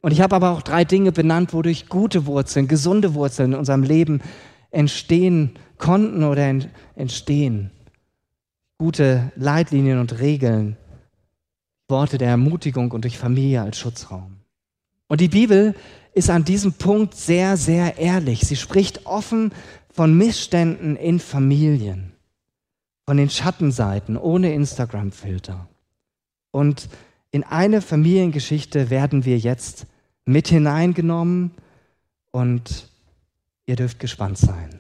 Und 0.02 0.12
ich 0.12 0.22
habe 0.22 0.36
aber 0.36 0.52
auch 0.52 0.62
drei 0.62 0.86
Dinge 0.86 1.12
benannt, 1.12 1.54
wodurch 1.54 1.88
gute 1.88 2.26
Wurzeln, 2.26 2.68
gesunde 2.68 3.14
Wurzeln 3.14 3.54
in 3.54 3.60
unserem 3.60 3.84
Leben 3.84 4.22
entstehen 4.72 5.58
konnten 5.78 6.24
oder 6.24 6.54
entstehen. 6.96 7.72
Gute 8.78 9.32
Leitlinien 9.36 10.00
und 10.00 10.20
Regeln, 10.20 10.78
Worte 11.90 12.18
der 12.18 12.30
Ermutigung 12.30 12.92
und 12.92 13.04
durch 13.04 13.18
Familie 13.18 13.62
als 13.62 13.78
Schutzraum. 13.78 14.39
Und 15.10 15.20
die 15.20 15.28
Bibel 15.28 15.76
ist 16.14 16.30
an 16.30 16.46
diesem 16.46 16.74
Punkt 16.74 17.16
sehr, 17.16 17.58
sehr 17.58 17.98
ehrlich. 17.98 18.42
Sie 18.42 18.56
spricht 18.56 19.06
offen 19.06 19.52
von 19.92 20.18
Missständen 20.18 20.96
in 20.96 21.20
Familien, 21.20 22.14
von 23.06 23.18
den 23.18 23.30
Schattenseiten 23.30 24.16
ohne 24.16 24.54
Instagram-Filter. 24.54 25.68
Und 26.52 26.90
in 27.32 27.44
eine 27.44 27.82
Familiengeschichte 27.82 28.90
werden 28.90 29.26
wir 29.26 29.38
jetzt 29.38 29.88
mit 30.26 30.48
hineingenommen 30.48 31.52
und 32.32 32.88
ihr 33.66 33.76
dürft 33.76 34.00
gespannt 34.00 34.38
sein. 34.38 34.79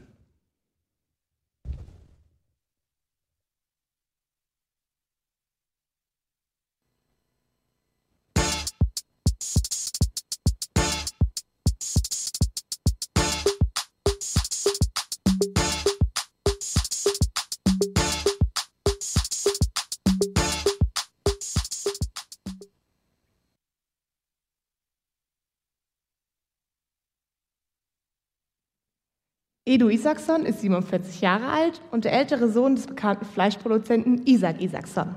Edu 29.69 29.87
Isaacson 29.89 30.47
ist 30.47 30.61
47 30.61 31.21
Jahre 31.21 31.45
alt 31.45 31.79
und 31.91 32.03
der 32.03 32.13
ältere 32.13 32.49
Sohn 32.49 32.73
des 32.73 32.87
bekannten 32.87 33.25
Fleischproduzenten 33.25 34.25
Isaac 34.25 34.59
Isaacson. 34.61 35.13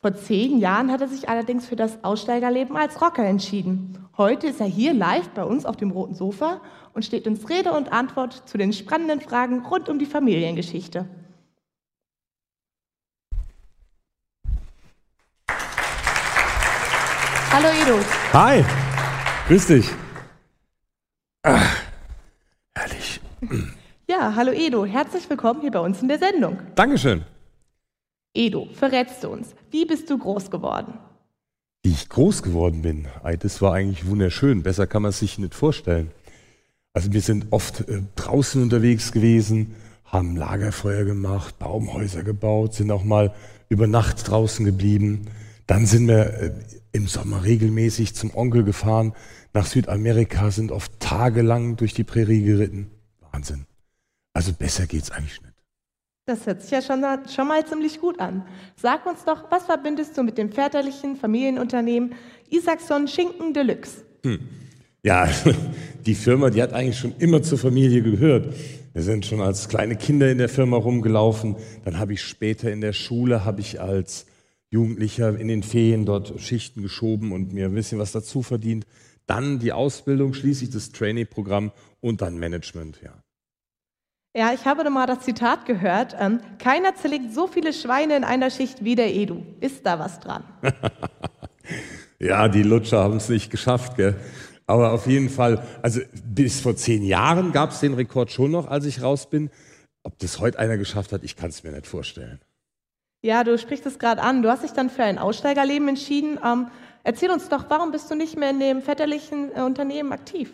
Vor 0.00 0.14
zehn 0.14 0.58
Jahren 0.58 0.90
hat 0.90 1.02
er 1.02 1.08
sich 1.08 1.28
allerdings 1.28 1.66
für 1.66 1.76
das 1.76 2.02
Aussteigerleben 2.02 2.78
als 2.78 3.02
Rocker 3.02 3.26
entschieden. 3.26 3.98
Heute 4.16 4.46
ist 4.46 4.58
er 4.58 4.66
hier 4.66 4.94
live 4.94 5.28
bei 5.34 5.44
uns 5.44 5.66
auf 5.66 5.76
dem 5.76 5.90
roten 5.90 6.14
Sofa 6.14 6.62
und 6.94 7.04
steht 7.04 7.26
uns 7.26 7.46
Rede 7.50 7.72
und 7.72 7.92
Antwort 7.92 8.48
zu 8.48 8.56
den 8.56 8.72
spannenden 8.72 9.20
Fragen 9.20 9.66
rund 9.66 9.90
um 9.90 9.98
die 9.98 10.06
Familiengeschichte. 10.06 11.06
Hallo 17.52 17.68
Edo. 17.82 17.98
Hi, 18.32 18.64
grüß 19.46 19.66
dich. 19.66 19.90
Ach, 21.42 21.82
herrlich. 22.74 23.20
Ja, 24.10 24.34
hallo 24.34 24.50
Edo. 24.50 24.84
Herzlich 24.84 25.30
willkommen 25.30 25.60
hier 25.60 25.70
bei 25.70 25.78
uns 25.78 26.02
in 26.02 26.08
der 26.08 26.18
Sendung. 26.18 26.58
Dankeschön. 26.74 27.22
Edo, 28.34 28.66
verrätst 28.72 29.22
du 29.22 29.28
uns, 29.28 29.54
wie 29.70 29.84
bist 29.84 30.10
du 30.10 30.18
groß 30.18 30.50
geworden? 30.50 30.94
Wie 31.84 31.92
ich 31.92 32.08
groß 32.08 32.42
geworden 32.42 32.82
bin, 32.82 33.06
das 33.38 33.62
war 33.62 33.72
eigentlich 33.72 34.08
wunderschön. 34.08 34.64
Besser 34.64 34.88
kann 34.88 35.02
man 35.02 35.10
es 35.10 35.20
sich 35.20 35.38
nicht 35.38 35.54
vorstellen. 35.54 36.10
Also 36.92 37.12
wir 37.12 37.20
sind 37.20 37.52
oft 37.52 37.88
äh, 37.88 38.02
draußen 38.16 38.60
unterwegs 38.60 39.12
gewesen, 39.12 39.76
haben 40.04 40.34
Lagerfeuer 40.34 41.04
gemacht, 41.04 41.60
Baumhäuser 41.60 42.24
gebaut, 42.24 42.74
sind 42.74 42.90
auch 42.90 43.04
mal 43.04 43.32
über 43.68 43.86
Nacht 43.86 44.28
draußen 44.28 44.64
geblieben. 44.64 45.26
Dann 45.68 45.86
sind 45.86 46.08
wir 46.08 46.34
äh, 46.34 46.52
im 46.90 47.06
Sommer 47.06 47.44
regelmäßig 47.44 48.16
zum 48.16 48.34
Onkel 48.34 48.64
gefahren, 48.64 49.12
nach 49.52 49.66
Südamerika, 49.66 50.50
sind 50.50 50.72
oft 50.72 50.98
tagelang 50.98 51.76
durch 51.76 51.94
die 51.94 52.02
Prärie 52.02 52.42
geritten. 52.42 52.90
Wahnsinn. 53.30 53.66
Also 54.32 54.52
besser 54.52 54.86
geht's 54.86 55.10
eigentlich 55.10 55.40
nicht. 55.42 55.54
Das 56.26 56.46
hört 56.46 56.62
sich 56.62 56.70
ja 56.70 56.80
schon, 56.80 57.04
schon 57.34 57.48
mal 57.48 57.66
ziemlich 57.66 58.00
gut 58.00 58.20
an. 58.20 58.46
Sag 58.76 59.04
uns 59.06 59.24
doch, 59.24 59.50
was 59.50 59.64
verbindest 59.64 60.16
du 60.16 60.22
mit 60.22 60.38
dem 60.38 60.52
väterlichen 60.52 61.16
Familienunternehmen 61.16 62.14
Isaacson 62.48 63.08
Schinken 63.08 63.52
Deluxe? 63.52 64.04
Hm. 64.22 64.38
Ja, 65.02 65.28
die 66.06 66.14
Firma, 66.14 66.50
die 66.50 66.62
hat 66.62 66.72
eigentlich 66.72 66.98
schon 66.98 67.16
immer 67.18 67.42
zur 67.42 67.58
Familie 67.58 68.02
gehört. 68.02 68.54
Wir 68.92 69.02
sind 69.02 69.24
schon 69.24 69.40
als 69.40 69.68
kleine 69.68 69.96
Kinder 69.96 70.30
in 70.30 70.38
der 70.38 70.48
Firma 70.48 70.76
rumgelaufen. 70.76 71.56
Dann 71.84 71.98
habe 71.98 72.12
ich 72.12 72.22
später 72.22 72.70
in 72.70 72.80
der 72.80 72.92
Schule, 72.92 73.44
habe 73.44 73.60
ich 73.60 73.80
als 73.80 74.26
Jugendlicher 74.68 75.36
in 75.36 75.48
den 75.48 75.62
Ferien 75.62 76.06
dort 76.06 76.40
Schichten 76.40 76.82
geschoben 76.82 77.32
und 77.32 77.52
mir 77.52 77.66
ein 77.66 77.74
bisschen 77.74 77.98
was 77.98 78.12
dazu 78.12 78.42
verdient. 78.42 78.86
Dann 79.26 79.58
die 79.58 79.72
Ausbildung, 79.72 80.34
schließlich 80.34 80.70
das 80.70 80.92
Trainee-Programm 80.92 81.72
und 82.00 82.20
dann 82.20 82.38
Management, 82.38 83.00
ja. 83.02 83.14
Ja, 84.36 84.52
ich 84.52 84.64
habe 84.64 84.88
mal 84.90 85.06
das 85.06 85.20
Zitat 85.20 85.66
gehört, 85.66 86.14
ähm, 86.18 86.40
keiner 86.58 86.94
zerlegt 86.94 87.34
so 87.34 87.48
viele 87.48 87.72
Schweine 87.72 88.16
in 88.16 88.22
einer 88.22 88.50
Schicht 88.50 88.84
wie 88.84 88.94
der 88.94 89.12
Edu. 89.12 89.42
Ist 89.60 89.84
da 89.84 89.98
was 89.98 90.20
dran? 90.20 90.44
ja, 92.20 92.46
die 92.46 92.62
Lutscher 92.62 93.02
haben 93.02 93.16
es 93.16 93.28
nicht 93.28 93.50
geschafft, 93.50 93.96
gell? 93.96 94.14
Aber 94.68 94.92
auf 94.92 95.08
jeden 95.08 95.30
Fall, 95.30 95.66
also 95.82 96.00
bis 96.24 96.60
vor 96.60 96.76
zehn 96.76 97.02
Jahren 97.02 97.50
gab 97.50 97.72
es 97.72 97.80
den 97.80 97.94
Rekord 97.94 98.30
schon 98.30 98.52
noch, 98.52 98.68
als 98.68 98.86
ich 98.86 99.02
raus 99.02 99.28
bin. 99.28 99.50
Ob 100.04 100.16
das 100.20 100.38
heute 100.38 100.60
einer 100.60 100.78
geschafft 100.78 101.12
hat, 101.12 101.24
ich 101.24 101.34
kann 101.34 101.50
es 101.50 101.64
mir 101.64 101.72
nicht 101.72 101.88
vorstellen. 101.88 102.40
Ja, 103.22 103.42
du 103.42 103.58
sprichst 103.58 103.84
es 103.86 103.98
gerade 103.98 104.22
an. 104.22 104.42
Du 104.42 104.48
hast 104.48 104.62
dich 104.62 104.70
dann 104.70 104.90
für 104.90 105.02
ein 105.02 105.18
Aussteigerleben 105.18 105.88
entschieden. 105.88 106.38
Ähm, 106.44 106.68
erzähl 107.02 107.32
uns 107.32 107.48
doch, 107.48 107.64
warum 107.68 107.90
bist 107.90 108.08
du 108.12 108.14
nicht 108.14 108.38
mehr 108.38 108.50
in 108.50 108.60
dem 108.60 108.80
väterlichen 108.80 109.50
äh, 109.56 109.62
Unternehmen 109.62 110.12
aktiv? 110.12 110.52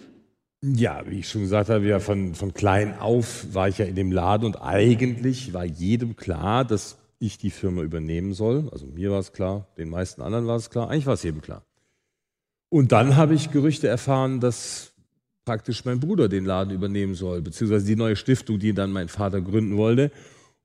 Ja, 0.62 1.04
wie 1.06 1.20
ich 1.20 1.28
schon 1.28 1.42
gesagt 1.42 1.68
habe, 1.68 1.86
ja, 1.86 2.00
von, 2.00 2.34
von 2.34 2.54
klein 2.54 2.98
auf 2.98 3.54
war 3.54 3.68
ich 3.68 3.78
ja 3.78 3.84
in 3.84 3.94
dem 3.94 4.10
Laden 4.10 4.46
und 4.46 4.56
eigentlich 4.56 5.52
war 5.52 5.64
jedem 5.64 6.16
klar, 6.16 6.64
dass 6.64 6.98
ich 7.18 7.38
die 7.38 7.50
Firma 7.50 7.82
übernehmen 7.82 8.32
soll. 8.32 8.68
Also 8.70 8.86
mir 8.86 9.10
war 9.10 9.20
es 9.20 9.32
klar, 9.32 9.66
den 9.76 9.90
meisten 9.90 10.22
anderen 10.22 10.46
war 10.46 10.56
es 10.56 10.70
klar, 10.70 10.90
eigentlich 10.90 11.06
war 11.06 11.14
es 11.14 11.22
jedem 11.22 11.42
klar. 11.42 11.64
Und 12.68 12.92
dann 12.92 13.16
habe 13.16 13.34
ich 13.34 13.50
Gerüchte 13.50 13.86
erfahren, 13.86 14.40
dass 14.40 14.92
praktisch 15.44 15.84
mein 15.84 16.00
Bruder 16.00 16.28
den 16.28 16.44
Laden 16.44 16.74
übernehmen 16.74 17.14
soll, 17.14 17.40
beziehungsweise 17.42 17.86
die 17.86 17.96
neue 17.96 18.16
Stiftung, 18.16 18.58
die 18.58 18.74
dann 18.74 18.92
mein 18.92 19.08
Vater 19.08 19.40
gründen 19.40 19.76
wollte. 19.76 20.10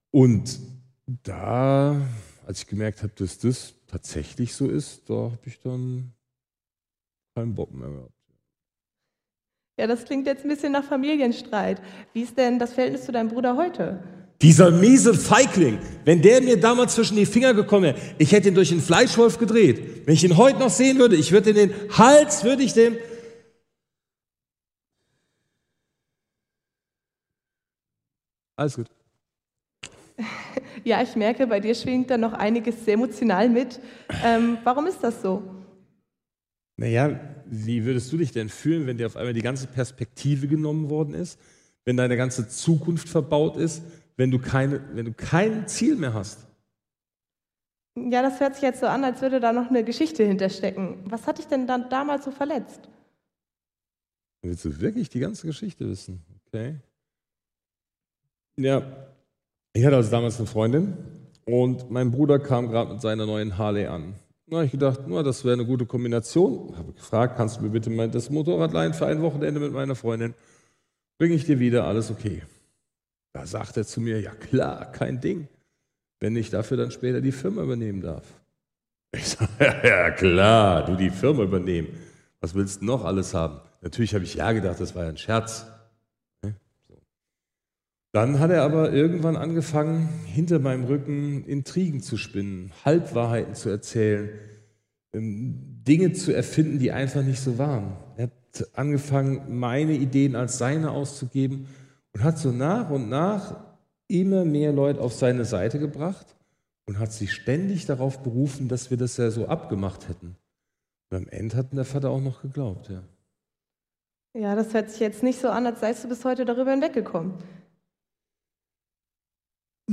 Und 0.10 0.60
da, 1.24 2.02
als 2.46 2.62
ich 2.62 2.68
gemerkt 2.68 3.04
habe, 3.04 3.14
dass 3.16 3.38
das 3.38 3.76
tatsächlich 3.88 4.56
so 4.56 4.68
ist, 4.68 5.10
da 5.10 5.14
habe 5.14 5.40
ich 5.46 5.60
dann 5.60 6.14
keinen 7.36 7.54
Bock 7.54 7.74
mehr 7.74 7.90
gehabt. 7.90 8.21
Ja, 9.82 9.88
das 9.88 10.06
klingt 10.06 10.28
jetzt 10.28 10.46
ein 10.46 10.48
bisschen 10.48 10.74
nach 10.74 10.84
Familienstreit. 10.84 11.82
Wie 12.14 12.22
ist 12.22 12.38
denn 12.38 12.60
das 12.60 12.72
Verhältnis 12.72 13.04
zu 13.04 13.12
deinem 13.12 13.30
Bruder 13.30 13.58
heute? 13.58 13.98
Dieser 14.40 14.70
miese 14.70 15.16
Feigling, 15.16 15.80
wenn 16.06 16.22
der 16.22 16.40
mir 16.40 16.60
damals 16.60 16.94
zwischen 16.94 17.16
die 17.16 17.26
Finger 17.26 17.56
gekommen 17.56 17.86
wäre, 17.86 17.96
ich 18.20 18.32
hätte 18.32 18.50
ihn 18.50 18.54
durch 18.54 18.70
den 18.70 18.80
Fleischwolf 18.80 19.40
gedreht. 19.40 20.06
Wenn 20.06 20.14
ich 20.14 20.24
ihn 20.24 20.38
heute 20.38 20.60
noch 20.60 20.70
sehen 20.70 21.00
würde, 21.00 21.16
ich 21.16 21.32
würde 21.32 21.50
in 21.50 21.56
den 21.56 21.74
Hals, 21.98 22.44
würde 22.44 22.62
ich 22.62 22.74
dem... 22.74 22.96
Alles 28.56 28.76
gut. 28.76 28.86
Ja, 30.84 31.02
ich 31.02 31.16
merke, 31.16 31.48
bei 31.48 31.60
dir 31.60 31.74
schwingt 31.74 32.12
da 32.12 32.20
noch 32.20 32.34
einiges 32.34 32.86
sehr 32.86 32.94
emotional 32.94 33.50
mit. 33.50 33.80
Ähm, 34.24 34.60
warum 34.64 34.86
ist 34.86 35.04
das 35.04 35.24
so? 35.24 35.42
Naja, 36.82 37.20
wie 37.46 37.86
würdest 37.86 38.12
du 38.12 38.18
dich 38.18 38.32
denn 38.32 38.50
fühlen, 38.50 38.88
wenn 38.88 38.98
dir 38.98 39.06
auf 39.06 39.16
einmal 39.16 39.34
die 39.34 39.44
ganze 39.44 39.68
Perspektive 39.68 40.48
genommen 40.48 40.90
worden 40.90 41.14
ist, 41.14 41.40
wenn 41.86 41.96
deine 41.96 42.18
ganze 42.18 42.48
Zukunft 42.50 43.08
verbaut 43.08 43.56
ist, 43.56 43.84
wenn 44.18 44.32
du, 44.32 44.40
keine, 44.40 44.82
wenn 44.96 45.06
du 45.06 45.14
kein 45.14 45.68
Ziel 45.68 45.96
mehr 45.96 46.16
hast? 46.16 46.48
Ja, 47.96 48.24
das 48.24 48.40
hört 48.40 48.56
sich 48.56 48.64
jetzt 48.64 48.80
so 48.80 48.88
an, 48.88 49.04
als 49.04 49.22
würde 49.22 49.40
da 49.40 49.54
noch 49.54 49.70
eine 49.70 49.84
Geschichte 49.84 50.24
hinterstecken. 50.24 51.04
Was 51.06 51.28
hat 51.28 51.38
dich 51.38 51.46
denn 51.46 51.68
dann 51.68 51.88
damals 51.92 52.26
so 52.26 52.32
verletzt? 52.32 52.90
Willst 54.42 54.66
du 54.66 54.82
wirklich 54.82 55.08
die 55.08 55.20
ganze 55.20 55.46
Geschichte 55.46 55.88
wissen? 55.88 56.26
Okay. 56.48 56.78
Ja, 58.58 58.82
ich 59.74 59.86
hatte 59.86 59.98
also 59.98 60.10
damals 60.10 60.40
eine 60.40 60.48
Freundin 60.48 60.98
und 61.46 61.92
mein 61.92 62.10
Bruder 62.10 62.40
kam 62.40 62.70
gerade 62.70 62.94
mit 62.94 63.02
seiner 63.02 63.28
neuen 63.28 63.60
Harley 63.60 63.86
an. 63.86 64.16
Da 64.52 64.58
habe 64.58 64.66
ich 64.66 64.72
gedacht, 64.74 65.00
na, 65.08 65.24
das 65.24 65.46
wäre 65.46 65.54
eine 65.54 65.66
gute 65.66 65.86
Kombination. 65.86 66.76
Habe 66.78 66.92
gefragt, 66.92 67.38
kannst 67.38 67.58
du 67.58 67.62
mir 67.62 67.70
bitte 67.70 67.90
mal 67.90 68.10
das 68.10 68.30
Motorrad 68.30 68.74
leihen 68.74 68.94
für 68.94 69.06
ein 69.06 69.22
Wochenende 69.22 69.62
mit 69.62 69.72
meiner 69.72 69.96
Freundin? 69.96 70.34
Bringe 71.18 71.36
ich 71.36 71.46
dir 71.46 71.62
wieder, 71.62 71.86
alles 71.86 72.12
okay. 72.12 72.44
Da 73.32 73.46
sagt 73.46 73.78
er 73.78 73.86
zu 73.86 74.02
mir, 74.02 74.20
ja 74.20 74.32
klar, 74.32 74.92
kein 74.92 75.22
Ding, 75.22 75.48
wenn 76.20 76.36
ich 76.36 76.50
dafür 76.50 76.76
dann 76.76 76.92
später 76.92 77.22
die 77.22 77.32
Firma 77.32 77.64
übernehmen 77.64 78.02
darf. 78.02 78.26
Ich 79.14 79.30
sage, 79.30 79.52
ja, 79.62 79.86
ja 79.86 80.12
klar, 80.12 80.86
du 80.86 80.98
die 80.98 81.12
Firma 81.12 81.44
übernehmen. 81.44 81.88
Was 82.42 82.54
willst 82.54 82.82
du 82.82 82.86
noch 82.86 83.06
alles 83.06 83.34
haben? 83.34 83.62
Natürlich 83.80 84.14
habe 84.14 84.26
ich 84.26 84.36
ja 84.36 84.52
gedacht, 84.52 84.82
das 84.82 84.96
war 84.96 85.04
ja 85.04 85.10
ein 85.10 85.18
Scherz. 85.18 85.66
Dann 88.14 88.40
hat 88.40 88.52
er 88.52 88.64
aber 88.64 88.92
irgendwann 88.92 89.38
angefangen, 89.38 90.10
hinter 90.26 90.60
meinem 90.60 90.84
Rücken 90.84 91.46
Intrigen 91.46 92.02
zu 92.02 92.18
spinnen, 92.18 92.72
Halbwahrheiten 92.84 93.56
zu 93.56 93.70
erzählen, 93.70 94.30
ähm, 95.14 95.84
Dinge 95.88 96.12
zu 96.12 96.34
erfinden, 96.34 96.80
die 96.80 96.92
einfach 96.92 97.24
nicht 97.24 97.40
so 97.40 97.58
waren. 97.58 97.96
Er 98.18 98.24
hat 98.26 98.68
angefangen, 98.74 99.58
meine 99.60 99.94
Ideen 99.94 100.36
als 100.36 100.58
seine 100.58 100.92
auszugeben 100.92 101.68
und 102.14 102.24
hat 102.24 102.38
so 102.38 102.52
nach 102.52 102.90
und 102.90 103.10
nach 103.10 103.56
immer 104.08 104.44
mehr 104.44 104.74
Leute 104.74 105.00
auf 105.00 105.14
seine 105.14 105.46
Seite 105.46 105.80
gebracht 105.80 106.36
und 106.86 107.00
hat 107.00 107.14
sich 107.14 107.34
ständig 107.34 107.86
darauf 107.86 108.22
berufen, 108.22 108.68
dass 108.68 108.90
wir 108.90 108.98
das 108.98 109.16
ja 109.16 109.32
so 109.32 109.48
abgemacht 109.48 110.10
hätten. 110.10 110.36
Und 111.10 111.18
am 111.18 111.28
Ende 111.30 111.56
hat 111.56 111.72
der 111.72 111.86
Vater 111.86 112.10
auch 112.10 112.22
noch 112.22 112.42
geglaubt, 112.42 112.90
ja. 112.90 113.04
Ja, 114.34 114.56
das 114.56 114.74
hört 114.74 114.90
sich 114.90 115.00
jetzt 115.02 115.24
nicht 115.24 115.40
so 115.42 115.50
an, 115.50 115.66
als 115.66 115.82
seist 115.82 116.04
du 116.04 116.08
bis 116.08 116.24
heute 116.24 116.46
darüber 116.46 116.72
hinweggekommen. 116.72 117.34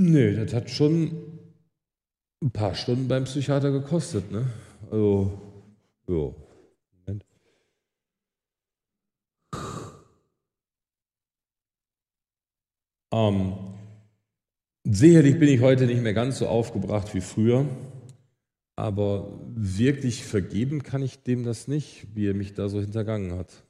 Nee, 0.00 0.36
das 0.36 0.54
hat 0.54 0.70
schon 0.70 1.10
ein 2.40 2.52
paar 2.52 2.76
Stunden 2.76 3.08
beim 3.08 3.24
Psychiater 3.24 3.72
gekostet, 3.72 4.30
ne? 4.30 4.46
Also, 4.92 5.40
ja. 6.06 6.32
Moment. 7.04 7.24
Ähm, 13.12 13.54
sicherlich 14.84 15.36
bin 15.40 15.48
ich 15.48 15.60
heute 15.62 15.86
nicht 15.86 16.00
mehr 16.00 16.14
ganz 16.14 16.38
so 16.38 16.46
aufgebracht 16.46 17.12
wie 17.14 17.20
früher, 17.20 17.66
aber 18.76 19.40
wirklich 19.48 20.24
vergeben 20.24 20.84
kann 20.84 21.02
ich 21.02 21.24
dem 21.24 21.42
das 21.42 21.66
nicht, 21.66 22.06
wie 22.14 22.28
er 22.28 22.34
mich 22.34 22.54
da 22.54 22.68
so 22.68 22.80
hintergangen 22.80 23.36
hat. 23.36 23.64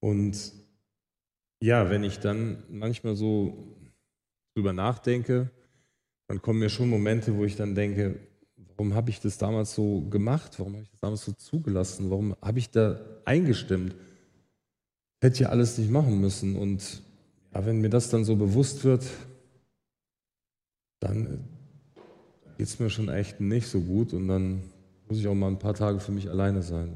Und 0.00 0.52
ja, 1.62 1.88
wenn 1.88 2.04
ich 2.04 2.18
dann 2.18 2.62
manchmal 2.68 3.16
so 3.16 3.74
drüber 4.54 4.72
nachdenke, 4.72 5.50
dann 6.28 6.40
kommen 6.40 6.60
mir 6.60 6.70
schon 6.70 6.88
Momente, 6.88 7.36
wo 7.36 7.44
ich 7.44 7.56
dann 7.56 7.74
denke, 7.74 8.18
warum 8.76 8.94
habe 8.94 9.10
ich 9.10 9.20
das 9.20 9.38
damals 9.38 9.74
so 9.74 10.02
gemacht? 10.02 10.58
Warum 10.58 10.74
habe 10.74 10.82
ich 10.82 10.90
das 10.90 11.00
damals 11.00 11.24
so 11.24 11.32
zugelassen? 11.32 12.10
Warum 12.10 12.36
habe 12.40 12.58
ich 12.58 12.70
da 12.70 13.00
eingestimmt? 13.24 13.94
Hätte 15.20 15.44
ja 15.44 15.48
alles 15.48 15.78
nicht 15.78 15.90
machen 15.90 16.20
müssen. 16.20 16.56
Und 16.56 17.02
ja, 17.52 17.64
wenn 17.66 17.80
mir 17.80 17.90
das 17.90 18.10
dann 18.10 18.24
so 18.24 18.36
bewusst 18.36 18.84
wird, 18.84 19.04
dann 21.00 21.44
geht 22.56 22.66
es 22.66 22.78
mir 22.78 22.90
schon 22.90 23.08
echt 23.08 23.40
nicht 23.40 23.68
so 23.68 23.80
gut 23.80 24.12
und 24.12 24.28
dann 24.28 24.62
muss 25.08 25.18
ich 25.18 25.28
auch 25.28 25.34
mal 25.34 25.48
ein 25.48 25.58
paar 25.58 25.74
Tage 25.74 26.00
für 26.00 26.12
mich 26.12 26.30
alleine 26.30 26.62
sein. 26.62 26.94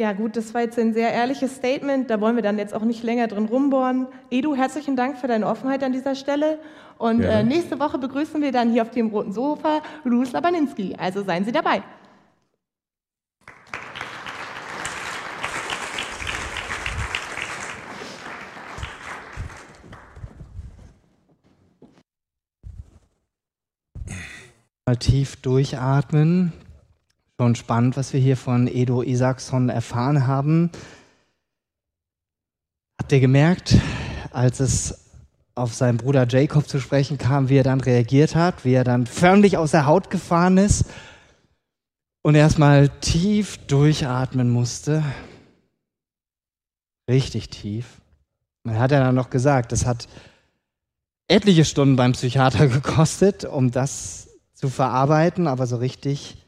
Ja, 0.00 0.14
gut, 0.14 0.34
das 0.34 0.54
war 0.54 0.62
jetzt 0.62 0.78
ein 0.78 0.94
sehr 0.94 1.12
ehrliches 1.12 1.56
Statement. 1.56 2.08
Da 2.08 2.22
wollen 2.22 2.34
wir 2.34 2.42
dann 2.42 2.56
jetzt 2.56 2.72
auch 2.72 2.84
nicht 2.84 3.02
länger 3.02 3.26
drin 3.26 3.44
rumbohren. 3.44 4.06
Edu, 4.30 4.54
herzlichen 4.54 4.96
Dank 4.96 5.18
für 5.18 5.26
deine 5.26 5.46
Offenheit 5.46 5.84
an 5.84 5.92
dieser 5.92 6.14
Stelle. 6.14 6.58
Und 6.96 7.20
äh, 7.20 7.42
nächste 7.42 7.78
Woche 7.78 7.98
begrüßen 7.98 8.40
wir 8.40 8.50
dann 8.50 8.72
hier 8.72 8.80
auf 8.80 8.90
dem 8.90 9.08
roten 9.08 9.34
Sofa 9.34 9.82
Luz 10.04 10.32
Labaninski. 10.32 10.96
Also 10.98 11.22
seien 11.22 11.44
Sie 11.44 11.52
dabei. 11.52 11.82
Mal 24.86 24.96
tief 24.96 25.36
durchatmen. 25.42 26.54
Schon 27.40 27.54
spannend, 27.54 27.96
was 27.96 28.12
wir 28.12 28.20
hier 28.20 28.36
von 28.36 28.68
Edo 28.68 29.00
Isaacson 29.00 29.70
erfahren 29.70 30.26
haben. 30.26 30.70
Habt 33.00 33.10
ihr 33.12 33.20
gemerkt, 33.20 33.78
als 34.30 34.60
es 34.60 35.06
auf 35.54 35.72
seinen 35.72 35.96
Bruder 35.96 36.28
Jacob 36.28 36.68
zu 36.68 36.78
sprechen 36.80 37.16
kam, 37.16 37.48
wie 37.48 37.56
er 37.56 37.64
dann 37.64 37.80
reagiert 37.80 38.34
hat, 38.34 38.66
wie 38.66 38.74
er 38.74 38.84
dann 38.84 39.06
förmlich 39.06 39.56
aus 39.56 39.70
der 39.70 39.86
Haut 39.86 40.10
gefahren 40.10 40.58
ist 40.58 40.84
und 42.20 42.34
erstmal 42.34 42.90
tief 43.00 43.56
durchatmen 43.68 44.50
musste? 44.50 45.02
Richtig 47.08 47.48
tief. 47.48 48.02
Man 48.64 48.78
hat 48.78 48.92
er 48.92 49.00
dann 49.00 49.14
noch 49.14 49.30
gesagt, 49.30 49.72
das 49.72 49.86
hat 49.86 50.08
etliche 51.26 51.64
Stunden 51.64 51.96
beim 51.96 52.12
Psychiater 52.12 52.66
gekostet, 52.68 53.46
um 53.46 53.70
das 53.70 54.28
zu 54.52 54.68
verarbeiten, 54.68 55.46
aber 55.46 55.66
so 55.66 55.76
richtig 55.76 56.39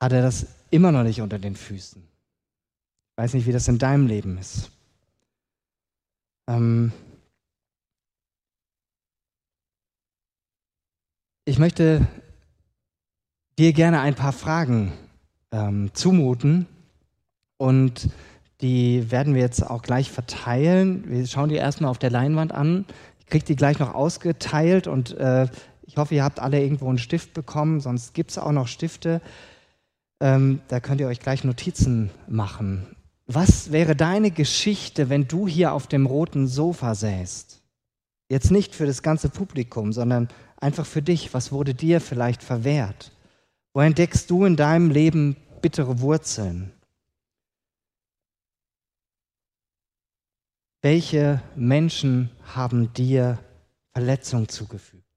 hat 0.00 0.12
er 0.12 0.22
das 0.22 0.46
immer 0.70 0.92
noch 0.92 1.02
nicht 1.02 1.20
unter 1.20 1.38
den 1.38 1.56
Füßen. 1.56 2.02
Ich 2.02 3.22
weiß 3.22 3.34
nicht, 3.34 3.46
wie 3.46 3.52
das 3.52 3.68
in 3.68 3.78
deinem 3.78 4.06
Leben 4.06 4.38
ist. 4.38 4.70
Ähm 6.48 6.92
ich 11.44 11.58
möchte 11.58 12.06
dir 13.58 13.72
gerne 13.72 14.00
ein 14.00 14.14
paar 14.14 14.32
Fragen 14.32 14.92
ähm, 15.50 15.90
zumuten 15.94 16.66
und 17.56 18.08
die 18.60 19.10
werden 19.10 19.34
wir 19.34 19.40
jetzt 19.40 19.62
auch 19.62 19.82
gleich 19.82 20.10
verteilen. 20.10 21.04
Wir 21.08 21.26
schauen 21.26 21.48
die 21.48 21.56
erstmal 21.56 21.90
auf 21.90 21.98
der 21.98 22.10
Leinwand 22.10 22.52
an. 22.52 22.84
Ich 23.20 23.26
kriege 23.26 23.44
die 23.44 23.56
gleich 23.56 23.78
noch 23.78 23.94
ausgeteilt 23.94 24.86
und 24.86 25.16
äh, 25.16 25.48
ich 25.82 25.96
hoffe, 25.96 26.14
ihr 26.14 26.24
habt 26.24 26.38
alle 26.38 26.60
irgendwo 26.60 26.88
einen 26.88 26.98
Stift 26.98 27.34
bekommen, 27.34 27.80
sonst 27.80 28.14
gibt 28.14 28.30
es 28.30 28.38
auch 28.38 28.52
noch 28.52 28.68
Stifte. 28.68 29.20
Ähm, 30.20 30.60
da 30.68 30.80
könnt 30.80 31.00
ihr 31.00 31.06
euch 31.06 31.20
gleich 31.20 31.44
Notizen 31.44 32.10
machen. 32.26 32.96
Was 33.26 33.72
wäre 33.72 33.94
deine 33.94 34.30
Geschichte, 34.30 35.10
wenn 35.10 35.28
du 35.28 35.46
hier 35.46 35.72
auf 35.72 35.86
dem 35.86 36.06
roten 36.06 36.46
Sofa 36.46 36.94
säßt? 36.94 37.62
Jetzt 38.30 38.50
nicht 38.50 38.74
für 38.74 38.86
das 38.86 39.02
ganze 39.02 39.28
Publikum, 39.28 39.92
sondern 39.92 40.28
einfach 40.56 40.86
für 40.86 41.02
dich. 41.02 41.32
Was 41.34 41.52
wurde 41.52 41.74
dir 41.74 42.00
vielleicht 42.00 42.42
verwehrt? 42.42 43.12
Wo 43.74 43.80
entdeckst 43.80 44.30
du 44.30 44.44
in 44.44 44.56
deinem 44.56 44.90
Leben 44.90 45.36
bittere 45.62 46.00
Wurzeln? 46.00 46.72
Welche 50.82 51.42
Menschen 51.56 52.30
haben 52.54 52.92
dir 52.92 53.38
Verletzung 53.92 54.48
zugefügt? 54.48 55.07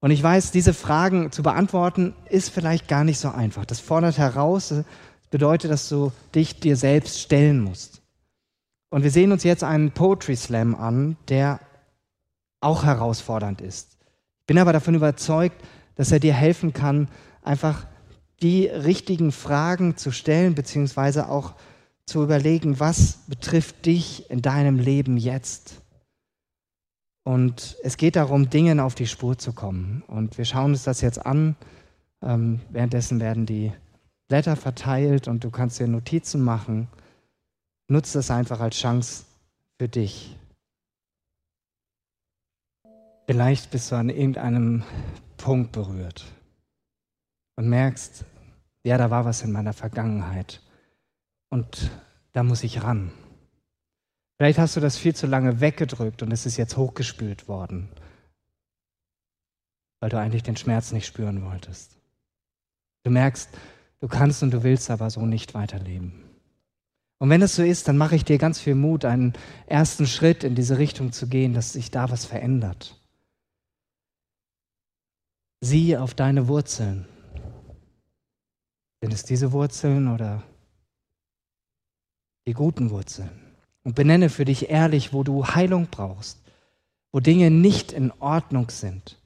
Und 0.00 0.10
ich 0.10 0.22
weiß, 0.22 0.50
diese 0.50 0.74
Fragen 0.74 1.32
zu 1.32 1.42
beantworten 1.42 2.14
ist 2.28 2.50
vielleicht 2.50 2.88
gar 2.88 3.04
nicht 3.04 3.18
so 3.18 3.30
einfach. 3.30 3.64
Das 3.64 3.80
fordert 3.80 4.18
heraus, 4.18 4.68
das 4.68 4.84
bedeutet, 5.30 5.70
dass 5.70 5.88
du 5.88 6.12
dich 6.34 6.60
dir 6.60 6.76
selbst 6.76 7.20
stellen 7.20 7.60
musst. 7.60 8.02
Und 8.90 9.02
wir 9.02 9.10
sehen 9.10 9.32
uns 9.32 9.42
jetzt 9.42 9.64
einen 9.64 9.90
Poetry 9.90 10.36
Slam 10.36 10.74
an, 10.74 11.16
der 11.28 11.60
auch 12.60 12.84
herausfordernd 12.84 13.60
ist. 13.60 13.96
Ich 14.40 14.46
bin 14.46 14.58
aber 14.58 14.72
davon 14.72 14.94
überzeugt, 14.94 15.56
dass 15.96 16.12
er 16.12 16.20
dir 16.20 16.34
helfen 16.34 16.72
kann, 16.72 17.08
einfach 17.42 17.86
die 18.42 18.66
richtigen 18.66 19.32
Fragen 19.32 19.96
zu 19.96 20.12
stellen, 20.12 20.54
beziehungsweise 20.54 21.28
auch 21.28 21.54
zu 22.04 22.22
überlegen, 22.22 22.78
was 22.78 23.18
betrifft 23.26 23.86
dich 23.86 24.30
in 24.30 24.42
deinem 24.42 24.78
Leben 24.78 25.16
jetzt? 25.16 25.82
Und 27.26 27.76
es 27.82 27.96
geht 27.96 28.14
darum, 28.14 28.50
Dingen 28.50 28.78
auf 28.78 28.94
die 28.94 29.08
Spur 29.08 29.36
zu 29.36 29.52
kommen. 29.52 30.04
Und 30.06 30.38
wir 30.38 30.44
schauen 30.44 30.70
uns 30.70 30.84
das 30.84 31.00
jetzt 31.00 31.26
an. 31.26 31.56
Ähm, 32.22 32.60
währenddessen 32.70 33.18
werden 33.18 33.46
die 33.46 33.72
Blätter 34.28 34.54
verteilt 34.54 35.26
und 35.26 35.42
du 35.42 35.50
kannst 35.50 35.80
dir 35.80 35.88
Notizen 35.88 36.40
machen. 36.40 36.86
Nutze 37.88 38.18
das 38.18 38.30
einfach 38.30 38.60
als 38.60 38.76
Chance 38.76 39.24
für 39.76 39.88
dich. 39.88 40.38
Vielleicht 43.26 43.72
bist 43.72 43.90
du 43.90 43.96
an 43.96 44.08
irgendeinem 44.08 44.84
Punkt 45.36 45.72
berührt 45.72 46.26
und 47.56 47.68
merkst, 47.68 48.24
ja, 48.84 48.98
da 48.98 49.10
war 49.10 49.24
was 49.24 49.42
in 49.42 49.50
meiner 49.50 49.72
Vergangenheit 49.72 50.62
und 51.48 51.90
da 52.34 52.44
muss 52.44 52.62
ich 52.62 52.84
ran. 52.84 53.10
Vielleicht 54.36 54.58
hast 54.58 54.76
du 54.76 54.80
das 54.80 54.98
viel 54.98 55.14
zu 55.14 55.26
lange 55.26 55.60
weggedrückt 55.60 56.22
und 56.22 56.30
es 56.30 56.44
ist 56.44 56.56
jetzt 56.58 56.76
hochgespült 56.76 57.48
worden, 57.48 57.88
weil 60.00 60.10
du 60.10 60.18
eigentlich 60.18 60.42
den 60.42 60.56
Schmerz 60.56 60.92
nicht 60.92 61.06
spüren 61.06 61.42
wolltest. 61.42 61.96
Du 63.04 63.10
merkst, 63.10 63.48
du 64.00 64.08
kannst 64.08 64.42
und 64.42 64.50
du 64.50 64.62
willst 64.62 64.90
aber 64.90 65.08
so 65.08 65.24
nicht 65.24 65.54
weiterleben. 65.54 66.22
Und 67.18 67.30
wenn 67.30 67.40
es 67.40 67.56
so 67.56 67.62
ist, 67.62 67.88
dann 67.88 67.96
mache 67.96 68.14
ich 68.14 68.24
dir 68.24 68.36
ganz 68.36 68.60
viel 68.60 68.74
Mut, 68.74 69.06
einen 69.06 69.32
ersten 69.66 70.06
Schritt 70.06 70.44
in 70.44 70.54
diese 70.54 70.76
Richtung 70.76 71.12
zu 71.12 71.28
gehen, 71.28 71.54
dass 71.54 71.72
sich 71.72 71.90
da 71.90 72.10
was 72.10 72.26
verändert. 72.26 73.00
Sieh 75.62 75.96
auf 75.96 76.12
deine 76.12 76.46
Wurzeln. 76.46 77.06
Sind 79.00 79.14
es 79.14 79.24
diese 79.24 79.52
Wurzeln 79.52 80.08
oder 80.08 80.42
die 82.46 82.52
guten 82.52 82.90
Wurzeln? 82.90 83.45
Und 83.86 83.94
benenne 83.94 84.30
für 84.30 84.44
dich 84.44 84.68
ehrlich, 84.68 85.12
wo 85.12 85.22
du 85.22 85.46
Heilung 85.46 85.86
brauchst, 85.88 86.42
wo 87.12 87.20
Dinge 87.20 87.52
nicht 87.52 87.92
in 87.92 88.10
Ordnung 88.18 88.68
sind. 88.68 89.16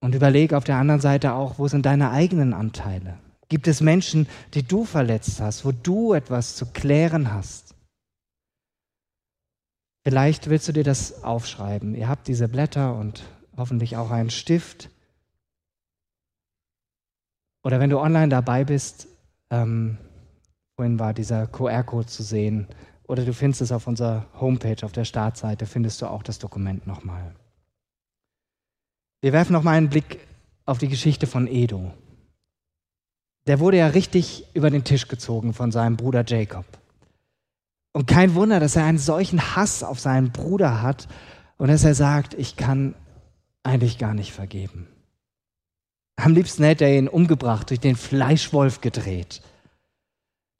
Und 0.00 0.16
überlege 0.16 0.56
auf 0.56 0.64
der 0.64 0.78
anderen 0.78 1.00
Seite 1.00 1.34
auch, 1.34 1.60
wo 1.60 1.68
sind 1.68 1.86
deine 1.86 2.10
eigenen 2.10 2.52
Anteile? 2.52 3.20
Gibt 3.48 3.68
es 3.68 3.82
Menschen, 3.82 4.26
die 4.54 4.64
du 4.64 4.84
verletzt 4.84 5.40
hast, 5.40 5.64
wo 5.64 5.70
du 5.70 6.12
etwas 6.12 6.56
zu 6.56 6.72
klären 6.72 7.32
hast? 7.32 7.76
Vielleicht 10.02 10.50
willst 10.50 10.66
du 10.66 10.72
dir 10.72 10.82
das 10.82 11.22
aufschreiben. 11.22 11.94
Ihr 11.94 12.08
habt 12.08 12.26
diese 12.26 12.48
Blätter 12.48 12.96
und 12.96 13.22
hoffentlich 13.56 13.96
auch 13.96 14.10
einen 14.10 14.30
Stift. 14.30 14.90
Oder 17.62 17.78
wenn 17.78 17.90
du 17.90 18.00
online 18.00 18.28
dabei 18.28 18.64
bist, 18.64 19.06
ähm, 19.50 19.98
Vorhin 20.76 20.98
war 20.98 21.14
dieser 21.14 21.46
QR-Code 21.46 22.06
zu 22.06 22.22
sehen. 22.22 22.66
Oder 23.04 23.24
du 23.24 23.34
findest 23.34 23.62
es 23.62 23.72
auf 23.72 23.86
unserer 23.86 24.26
Homepage, 24.40 24.84
auf 24.84 24.92
der 24.92 25.04
Startseite, 25.04 25.66
findest 25.66 26.00
du 26.00 26.06
auch 26.06 26.22
das 26.22 26.38
Dokument 26.38 26.86
nochmal. 26.86 27.34
Wir 29.20 29.32
werfen 29.32 29.52
nochmal 29.52 29.76
einen 29.76 29.90
Blick 29.90 30.20
auf 30.64 30.78
die 30.78 30.88
Geschichte 30.88 31.26
von 31.26 31.46
Edo. 31.46 31.92
Der 33.46 33.60
wurde 33.60 33.78
ja 33.78 33.88
richtig 33.88 34.46
über 34.54 34.70
den 34.70 34.84
Tisch 34.84 35.08
gezogen 35.08 35.52
von 35.52 35.72
seinem 35.72 35.96
Bruder 35.96 36.24
Jacob. 36.26 36.64
Und 37.92 38.06
kein 38.06 38.34
Wunder, 38.34 38.60
dass 38.60 38.76
er 38.76 38.84
einen 38.84 38.98
solchen 38.98 39.54
Hass 39.54 39.82
auf 39.82 40.00
seinen 40.00 40.32
Bruder 40.32 40.80
hat 40.80 41.08
und 41.58 41.68
dass 41.68 41.84
er 41.84 41.94
sagt, 41.94 42.34
ich 42.34 42.56
kann 42.56 42.94
eigentlich 43.62 43.98
gar 43.98 44.14
nicht 44.14 44.32
vergeben. 44.32 44.88
Am 46.16 46.34
liebsten 46.34 46.64
hätte 46.64 46.84
er 46.84 46.98
ihn 46.98 47.08
umgebracht, 47.08 47.70
durch 47.70 47.80
den 47.80 47.96
Fleischwolf 47.96 48.80
gedreht. 48.80 49.42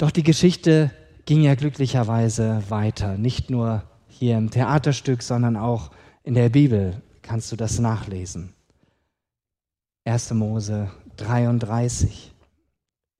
Doch 0.02 0.10
die 0.10 0.24
Geschichte 0.24 0.90
ging 1.26 1.42
ja 1.42 1.54
glücklicherweise 1.54 2.64
weiter. 2.68 3.16
Nicht 3.16 3.50
nur 3.50 3.84
hier 4.08 4.36
im 4.36 4.50
Theaterstück, 4.50 5.22
sondern 5.22 5.56
auch 5.56 5.92
in 6.24 6.34
der 6.34 6.48
Bibel 6.48 7.00
kannst 7.22 7.52
du 7.52 7.56
das 7.56 7.78
nachlesen. 7.78 8.52
1. 10.04 10.32
Mose 10.32 10.90
33. 11.18 12.32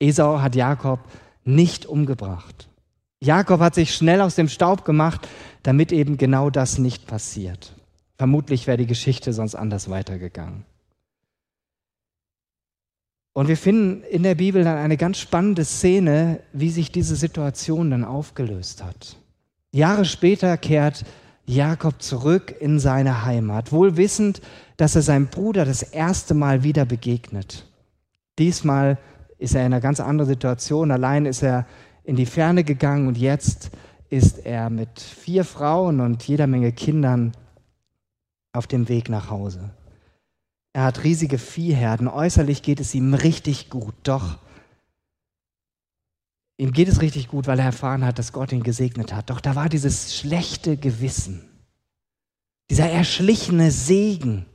Esau 0.01 0.41
hat 0.41 0.57
Jakob 0.57 0.99
nicht 1.45 1.87
umgebracht. 1.87 2.69
Jakob 3.21 3.61
hat 3.61 3.77
sich 3.77 3.95
schnell 3.95 4.21
aus 4.21 4.35
dem 4.35 4.49
Staub 4.49 4.85
gemacht, 4.85 5.29
damit 5.63 5.93
eben 5.93 6.17
genau 6.17 6.51
das 6.51 6.79
nicht 6.79 7.07
passiert. 7.07 7.77
Vermutlich 8.19 8.67
wäre 8.67 8.79
die 8.79 8.87
Geschichte 8.87 9.33
sonst 9.33 9.55
anders 9.55 9.89
weitergegangen. 9.89 10.65
Und 13.33 13.49
wir 13.49 13.57
finden 13.57 14.03
in 14.03 14.23
der 14.23 14.35
Bibel 14.35 14.63
dann 14.65 14.77
eine 14.77 14.97
ganz 14.97 15.19
spannende 15.19 15.65
Szene, 15.65 16.41
wie 16.53 16.71
sich 16.71 16.93
diese 16.93 17.17
Situation 17.17 17.91
dann 17.91 18.05
aufgelöst 18.05 18.85
hat. 18.85 19.17
Jahre 19.73 20.05
später 20.05 20.59
kehrt 20.59 21.05
Jakob 21.47 22.03
zurück 22.03 22.55
in 22.61 22.79
seine 22.79 23.25
Heimat, 23.25 23.73
wohl 23.73 23.97
wissend, 23.97 24.43
dass 24.77 24.97
er 24.97 25.03
seinem 25.03 25.29
Bruder 25.29 25.65
das 25.65 25.83
erste 25.83 26.35
Mal 26.35 26.63
wieder 26.63 26.85
begegnet. 26.85 27.67
Diesmal 28.39 28.99
ist 29.39 29.55
er 29.55 29.63
in 29.63 29.73
einer 29.73 29.81
ganz 29.81 29.99
anderen 29.99 30.29
Situation. 30.29 30.91
Allein 30.91 31.27
ist 31.27 31.43
er 31.43 31.67
in 32.05 32.17
die 32.17 32.27
Ferne 32.27 32.65
gegangen 32.65 33.09
und 33.09 33.19
jetzt 33.19 33.71
ist 34.09 34.45
er 34.45 34.71
mit 34.71 35.01
vier 35.01 35.45
Frauen 35.45 36.01
und 36.01 36.23
jeder 36.25 36.47
Menge 36.47 36.73
Kindern 36.73 37.33
auf 38.53 38.67
dem 38.67 38.89
Weg 38.89 39.09
nach 39.09 39.31
Hause. 39.31 39.71
Er 40.73 40.85
hat 40.85 41.05
riesige 41.05 41.39
Viehherden. 41.39 42.09
Äußerlich 42.09 42.63
geht 42.63 42.81
es 42.81 42.95
ihm 42.95 43.15
richtig 43.15 43.69
gut. 43.69 43.95
Doch 44.05 44.39
ihm 46.57 46.73
geht 46.73 46.89
es 46.89 47.01
richtig 47.01 47.29
gut, 47.29 47.47
weil 47.47 47.59
er 47.59 47.67
erfahren 47.67 48.05
hat, 48.05 48.19
dass 48.19 48.33
Gott 48.33 48.53
ihn 48.53 48.63
gesegnet 48.63 49.13
hat. 49.13 49.31
Doch 49.31 49.41
da 49.41 49.55
war 49.55 49.69
dieses 49.69 50.17
schlechte 50.17 50.77
Gewissen, 50.77 51.43
dieser 52.71 52.89
erschlichene 52.89 53.71
Segen, 53.71 54.47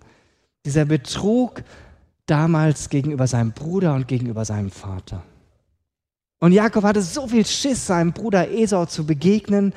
dieser 0.66 0.86
Betrug 0.86 1.64
damals 2.26 2.90
gegenüber 2.90 3.28
seinem 3.28 3.52
Bruder 3.52 3.94
und 3.94 4.08
gegenüber 4.08 4.46
seinem 4.46 4.72
Vater. 4.72 5.24
Und 6.40 6.52
Jakob 6.52 6.84
hatte 6.84 7.02
so 7.02 7.28
viel 7.28 7.46
Schiss, 7.46 7.88
seinem 7.88 8.14
Bruder 8.14 8.52
Esau 8.52 8.86
zu 8.86 9.06
begegnen, 9.06 9.74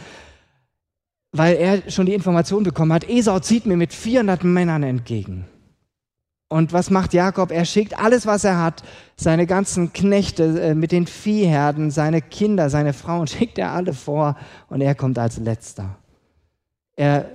weil 1.33 1.57
er 1.57 1.91
schon 1.91 2.07
die 2.07 2.15
Information 2.15 2.65
bekommen 2.65 2.93
hat, 2.93 3.09
Esau 3.09 3.39
zieht 3.41 3.67
mir 3.67 3.77
mit 3.77 3.95
400 3.95 4.45
Männern 4.45 4.83
entgegen. 4.83 5.47
Und 6.51 6.73
was 6.73 6.91
macht 6.91 7.15
Jakob? 7.15 7.53
Er 7.53 7.65
schickt 7.65 7.97
alles, 7.97 8.27
was 8.27 8.43
er 8.43 8.61
hat, 8.61 8.83
seine 9.15 9.47
ganzen 9.47 9.93
Knechte 9.93 10.61
äh, 10.61 10.75
mit 10.75 10.91
den 10.91 11.07
Viehherden, 11.07 11.93
seine 11.93 12.21
Kinder, 12.21 12.69
seine 12.71 12.93
Frauen, 12.93 13.27
schickt 13.29 13.57
er 13.57 13.71
alle 13.71 13.95
vor 13.95 14.37
und 14.69 14.81
er 14.81 14.97
kommt 14.97 15.17
als 15.17 15.39
letzter. 15.39 15.97
Er 16.97 17.31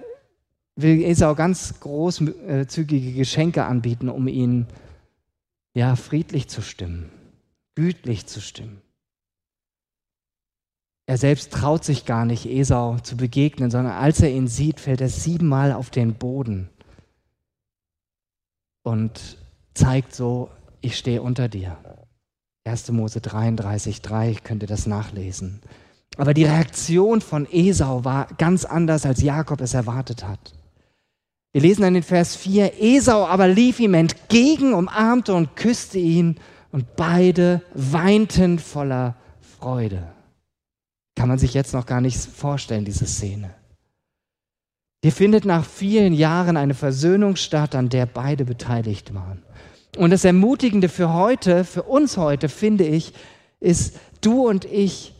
will 0.75 1.01
Esau 1.01 1.33
ganz 1.33 1.79
großzügige 1.79 3.13
Geschenke 3.13 3.63
anbieten, 3.63 4.09
um 4.09 4.27
ihn 4.27 4.67
ja 5.73 5.95
friedlich 5.95 6.49
zu 6.49 6.61
stimmen, 6.61 7.09
gütlich 7.75 8.25
zu 8.25 8.41
stimmen. 8.41 8.81
Er 11.05 11.17
selbst 11.17 11.53
traut 11.53 11.85
sich 11.85 12.05
gar 12.05 12.25
nicht, 12.25 12.45
Esau 12.47 12.97
zu 12.99 13.15
begegnen, 13.15 13.71
sondern 13.71 13.93
als 13.93 14.19
er 14.19 14.31
ihn 14.31 14.47
sieht, 14.47 14.81
fällt 14.81 14.99
er 14.99 15.09
siebenmal 15.09 15.71
auf 15.71 15.89
den 15.89 16.15
Boden 16.15 16.69
und 18.85 19.37
zeigt 19.73 20.15
so, 20.15 20.49
ich 20.79 20.97
stehe 20.97 21.21
unter 21.21 21.49
dir. 21.49 21.77
1. 22.65 22.91
Mose 22.91 23.19
33, 23.19 24.01
3, 24.01 24.35
könnt 24.43 24.63
ihr 24.63 24.67
das 24.67 24.85
nachlesen. 24.85 25.61
Aber 26.17 26.33
die 26.33 26.45
Reaktion 26.45 27.19
von 27.21 27.47
Esau 27.51 28.05
war 28.05 28.27
ganz 28.37 28.63
anders, 28.63 29.05
als 29.05 29.21
Jakob 29.21 29.59
es 29.61 29.73
erwartet 29.73 30.25
hat. 30.25 30.53
Wir 31.51 31.61
lesen 31.61 31.81
dann 31.81 31.95
in 31.95 32.03
Vers 32.03 32.35
4, 32.35 32.81
Esau 32.81 33.25
aber 33.25 33.47
lief 33.47 33.79
ihm 33.79 33.95
entgegen, 33.95 34.73
umarmte 34.73 35.33
und 35.33 35.55
küsste 35.55 35.97
ihn 35.97 36.37
und 36.71 36.95
beide 36.95 37.61
weinten 37.73 38.59
voller 38.59 39.15
Freude. 39.59 40.11
Kann 41.15 41.29
man 41.29 41.39
sich 41.39 41.53
jetzt 41.53 41.73
noch 41.73 41.85
gar 41.85 42.01
nicht 42.01 42.17
vorstellen, 42.17 42.85
diese 42.85 43.07
Szene. 43.07 43.55
Hier 45.05 45.11
findet 45.11 45.45
nach 45.45 45.63
vielen 45.63 46.13
Jahren 46.13 46.57
eine 46.57 46.73
Versöhnung 46.73 47.35
statt, 47.35 47.75
an 47.75 47.89
der 47.89 48.07
beide 48.07 48.43
beteiligt 48.43 49.13
waren. 49.13 49.43
Und 49.97 50.09
das 50.09 50.25
Ermutigende 50.25 50.89
für 50.89 51.13
heute, 51.13 51.63
für 51.63 51.83
uns 51.83 52.17
heute, 52.17 52.49
finde 52.49 52.85
ich, 52.85 53.13
ist, 53.59 53.99
du 54.21 54.47
und 54.49 54.65
ich, 54.65 55.13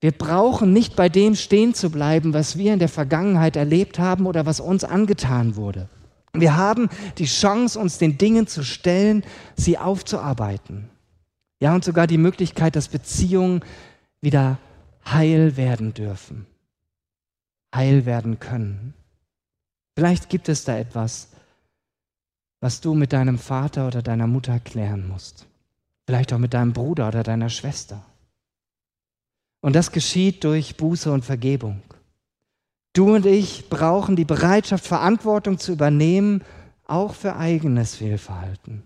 wir 0.00 0.12
brauchen 0.12 0.72
nicht 0.72 0.96
bei 0.96 1.10
dem 1.10 1.34
stehen 1.34 1.74
zu 1.74 1.90
bleiben, 1.90 2.32
was 2.32 2.56
wir 2.56 2.72
in 2.72 2.78
der 2.78 2.88
Vergangenheit 2.88 3.56
erlebt 3.56 3.98
haben 3.98 4.24
oder 4.24 4.46
was 4.46 4.58
uns 4.58 4.84
angetan 4.84 5.56
wurde. 5.56 5.90
Wir 6.32 6.56
haben 6.56 6.88
die 7.18 7.26
Chance, 7.26 7.78
uns 7.78 7.98
den 7.98 8.16
Dingen 8.16 8.46
zu 8.46 8.64
stellen, 8.64 9.22
sie 9.54 9.76
aufzuarbeiten. 9.76 10.88
Ja, 11.60 11.74
und 11.74 11.84
sogar 11.84 12.06
die 12.06 12.16
Möglichkeit, 12.16 12.74
dass 12.74 12.88
Beziehungen 12.88 13.60
wieder 14.22 14.56
heil 15.04 15.58
werden 15.58 15.92
dürfen, 15.92 16.46
heil 17.74 18.06
werden 18.06 18.40
können. 18.40 18.94
Vielleicht 19.96 20.28
gibt 20.28 20.48
es 20.48 20.64
da 20.64 20.76
etwas, 20.76 21.28
was 22.60 22.80
du 22.80 22.94
mit 22.94 23.12
deinem 23.12 23.38
Vater 23.38 23.86
oder 23.86 24.02
deiner 24.02 24.26
Mutter 24.26 24.60
klären 24.60 25.08
musst. 25.08 25.46
Vielleicht 26.06 26.32
auch 26.32 26.38
mit 26.38 26.54
deinem 26.54 26.72
Bruder 26.72 27.08
oder 27.08 27.22
deiner 27.22 27.48
Schwester. 27.48 28.04
Und 29.60 29.74
das 29.74 29.90
geschieht 29.90 30.44
durch 30.44 30.76
Buße 30.76 31.10
und 31.10 31.24
Vergebung. 31.24 31.82
Du 32.92 33.14
und 33.14 33.26
ich 33.26 33.68
brauchen 33.68 34.16
die 34.16 34.24
Bereitschaft, 34.24 34.86
Verantwortung 34.86 35.58
zu 35.58 35.72
übernehmen, 35.72 36.42
auch 36.86 37.14
für 37.14 37.36
eigenes 37.36 37.96
Fehlverhalten. 37.96 38.82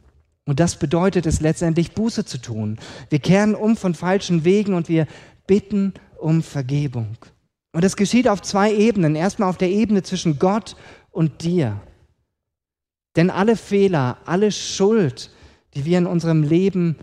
Und 0.47 0.59
das 0.59 0.77
bedeutet 0.77 1.27
es 1.27 1.41
letztendlich, 1.41 1.93
Buße 1.93 2.25
zu 2.25 2.39
tun. 2.39 2.79
Wir 3.09 3.19
kehren 3.19 3.55
um 3.55 3.77
von 3.77 3.95
falschen 3.95 4.45
Wegen 4.45 4.75
und 4.75 4.89
wir 4.89 5.07
bitten 5.47 5.95
um 6.19 6.43
Vergebung. 6.43 7.17
Und 7.73 7.85
das 7.85 7.97
geschieht 7.97 8.27
auf 8.27 8.43
zwei 8.43 8.73
Ebenen. 8.73 9.15
Erstmal 9.15 9.49
auf 9.49 9.59
der 9.59 9.71
Ebene 9.71 10.03
zwischen 10.03 10.39
Gott 10.39 10.77
und 11.11 11.43
dir. 11.43 11.81
Denn 13.17 13.31
alle 13.31 13.57
Fehler, 13.57 14.19
alle 14.25 14.53
Schuld, 14.53 15.31
die 15.75 15.85
wir 15.85 15.99
in 15.99 16.07
unserem 16.07 16.43
Leben 16.43 16.97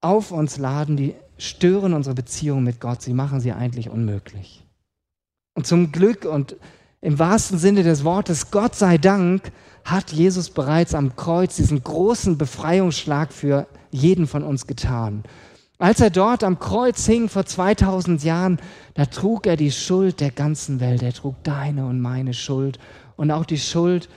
auf 0.00 0.30
uns 0.32 0.58
laden, 0.58 0.96
die 0.96 1.14
stören 1.38 1.94
unsere 1.94 2.14
Beziehung 2.14 2.62
mit 2.62 2.80
Gott. 2.80 3.02
Sie 3.02 3.14
machen 3.14 3.40
sie 3.40 3.52
eigentlich 3.52 3.90
unmöglich. 3.90 4.64
Und 5.54 5.66
zum 5.66 5.92
Glück 5.92 6.24
und 6.24 6.56
im 7.00 7.18
wahrsten 7.18 7.58
Sinne 7.58 7.82
des 7.82 8.04
Wortes, 8.04 8.50
Gott 8.50 8.74
sei 8.74 8.98
Dank, 8.98 9.52
hat 9.84 10.12
Jesus 10.12 10.50
bereits 10.50 10.94
am 10.94 11.14
Kreuz 11.16 11.56
diesen 11.56 11.82
großen 11.82 12.36
Befreiungsschlag 12.36 13.32
für 13.32 13.66
jeden 13.90 14.26
von 14.26 14.42
uns 14.42 14.66
getan. 14.66 15.22
Als 15.78 16.00
er 16.00 16.10
dort 16.10 16.42
am 16.42 16.58
Kreuz 16.58 17.04
hing 17.04 17.28
vor 17.28 17.44
2000 17.44 18.22
Jahren, 18.24 18.58
da 18.94 19.06
trug 19.06 19.46
er 19.46 19.56
die 19.56 19.70
Schuld 19.70 20.20
der 20.20 20.30
ganzen 20.30 20.80
Welt. 20.80 21.02
Er 21.02 21.12
trug 21.12 21.42
deine 21.42 21.86
und 21.86 22.00
meine 22.00 22.32
Schuld 22.32 22.78
und 23.16 23.30
auch 23.30 23.44
die 23.44 23.58
Schuld, 23.58 24.08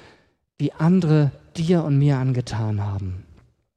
die 0.61 0.73
andere 0.73 1.31
dir 1.57 1.83
und 1.83 1.97
mir 1.97 2.17
angetan 2.17 2.85
haben. 2.85 3.23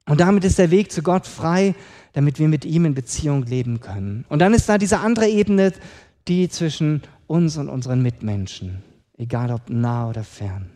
Und 0.06 0.20
damit 0.20 0.44
ist 0.44 0.58
der 0.58 0.70
Weg 0.70 0.92
zu 0.92 1.02
Gott 1.02 1.26
frei, 1.26 1.74
damit 2.12 2.38
wir 2.38 2.48
mit 2.48 2.64
ihm 2.64 2.84
in 2.84 2.94
Beziehung 2.94 3.44
leben 3.44 3.80
können. 3.80 4.24
Und 4.28 4.40
dann 4.40 4.54
ist 4.54 4.68
da 4.68 4.78
diese 4.78 4.98
andere 5.00 5.28
Ebene, 5.28 5.72
die 6.28 6.48
zwischen 6.48 7.02
uns 7.26 7.56
und 7.56 7.68
unseren 7.68 8.02
Mitmenschen, 8.02 8.82
egal 9.16 9.50
ob 9.50 9.70
nah 9.70 10.08
oder 10.08 10.24
fern. 10.24 10.70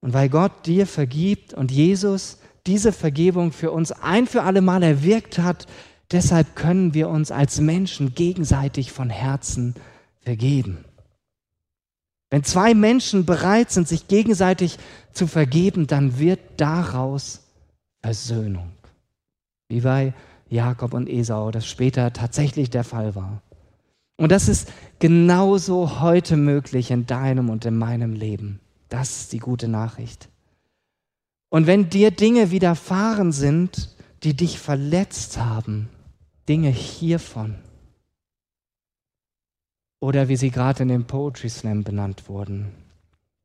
Und 0.00 0.12
weil 0.12 0.28
Gott 0.28 0.66
dir 0.66 0.86
vergibt 0.86 1.54
und 1.54 1.70
Jesus 1.70 2.38
diese 2.70 2.92
Vergebung 2.92 3.50
für 3.50 3.72
uns 3.72 3.90
ein 3.90 4.28
für 4.28 4.44
alle 4.44 4.60
Mal 4.60 4.84
erwirkt 4.84 5.40
hat, 5.40 5.66
deshalb 6.12 6.54
können 6.54 6.94
wir 6.94 7.08
uns 7.08 7.32
als 7.32 7.60
Menschen 7.60 8.14
gegenseitig 8.14 8.92
von 8.92 9.10
Herzen 9.10 9.74
vergeben. 10.20 10.84
Wenn 12.30 12.44
zwei 12.44 12.74
Menschen 12.74 13.26
bereit 13.26 13.72
sind, 13.72 13.88
sich 13.88 14.06
gegenseitig 14.06 14.78
zu 15.12 15.26
vergeben, 15.26 15.88
dann 15.88 16.20
wird 16.20 16.38
daraus 16.58 17.40
Versöhnung. 18.02 18.70
Wie 19.68 19.80
bei 19.80 20.14
Jakob 20.48 20.94
und 20.94 21.08
Esau 21.08 21.50
das 21.50 21.66
später 21.66 22.12
tatsächlich 22.12 22.70
der 22.70 22.84
Fall 22.84 23.16
war. 23.16 23.42
Und 24.16 24.30
das 24.30 24.48
ist 24.48 24.72
genauso 25.00 26.00
heute 26.00 26.36
möglich 26.36 26.92
in 26.92 27.04
deinem 27.04 27.50
und 27.50 27.64
in 27.64 27.76
meinem 27.76 28.12
Leben. 28.12 28.60
Das 28.88 29.22
ist 29.22 29.32
die 29.32 29.38
gute 29.40 29.66
Nachricht. 29.66 30.29
Und 31.50 31.66
wenn 31.66 31.90
dir 31.90 32.10
Dinge 32.10 32.50
widerfahren 32.50 33.32
sind, 33.32 33.90
die 34.22 34.34
dich 34.34 34.58
verletzt 34.58 35.38
haben, 35.38 35.88
Dinge 36.48 36.70
hiervon, 36.70 37.56
oder 40.00 40.28
wie 40.28 40.36
sie 40.36 40.50
gerade 40.50 40.82
in 40.82 40.88
dem 40.88 41.04
Poetry 41.04 41.50
Slam 41.50 41.84
benannt 41.84 42.28
wurden, 42.28 42.72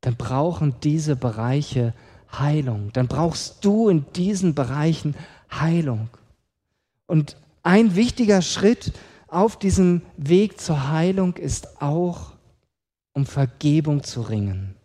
dann 0.00 0.16
brauchen 0.16 0.74
diese 0.82 1.14
Bereiche 1.14 1.92
Heilung. 2.32 2.90
Dann 2.92 3.08
brauchst 3.08 3.64
du 3.64 3.88
in 3.88 4.06
diesen 4.14 4.54
Bereichen 4.54 5.14
Heilung. 5.50 6.08
Und 7.06 7.36
ein 7.62 7.94
wichtiger 7.94 8.40
Schritt 8.40 8.92
auf 9.28 9.58
diesem 9.58 10.02
Weg 10.16 10.60
zur 10.60 10.88
Heilung 10.88 11.36
ist 11.36 11.82
auch, 11.82 12.32
um 13.12 13.26
Vergebung 13.26 14.02
zu 14.02 14.22
ringen. 14.22 14.75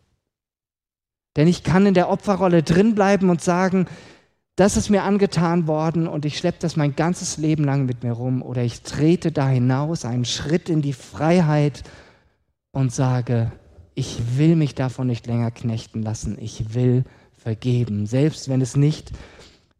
Denn 1.35 1.47
ich 1.47 1.63
kann 1.63 1.85
in 1.85 1.93
der 1.93 2.09
Opferrolle 2.09 2.63
drinbleiben 2.63 3.29
und 3.29 3.41
sagen, 3.41 3.87
das 4.55 4.77
ist 4.77 4.89
mir 4.89 5.03
angetan 5.03 5.65
worden 5.65 6.07
und 6.07 6.25
ich 6.25 6.37
schleppe 6.37 6.59
das 6.59 6.75
mein 6.75 6.95
ganzes 6.95 7.37
Leben 7.37 7.63
lang 7.63 7.85
mit 7.85 8.03
mir 8.03 8.11
rum. 8.11 8.41
Oder 8.41 8.63
ich 8.63 8.81
trete 8.81 9.31
da 9.31 9.47
hinaus, 9.47 10.05
einen 10.05 10.25
Schritt 10.25 10.69
in 10.69 10.81
die 10.81 10.93
Freiheit 10.93 11.83
und 12.71 12.93
sage, 12.93 13.51
ich 13.95 14.37
will 14.37 14.55
mich 14.55 14.75
davon 14.75 15.07
nicht 15.07 15.25
länger 15.27 15.51
knechten 15.51 16.01
lassen. 16.01 16.37
Ich 16.39 16.73
will 16.73 17.05
vergeben, 17.37 18.05
selbst 18.05 18.49
wenn 18.49 18.61
es 18.61 18.75
nicht 18.75 19.11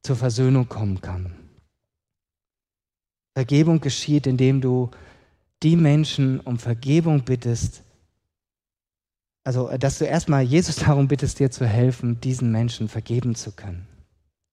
zur 0.02 0.16
Versöhnung 0.16 0.68
kommen 0.68 1.02
kann. 1.02 1.34
Vergebung 3.34 3.80
geschieht, 3.82 4.28
indem 4.28 4.62
du 4.62 4.89
die 5.64 5.76
Menschen 5.76 6.39
um 6.39 6.58
Vergebung 6.58 7.24
bittest, 7.24 7.84
also 9.44 9.70
dass 9.78 9.98
du 9.98 10.06
erstmal 10.06 10.44
Jesus 10.44 10.76
darum 10.86 11.08
bittest, 11.08 11.39
dir 11.39 11.52
zu 11.52 11.66
helfen, 11.66 12.20
diesen 12.22 12.52
Menschen 12.52 12.88
vergeben 12.88 13.36
zu 13.36 13.52
können. 13.52 13.88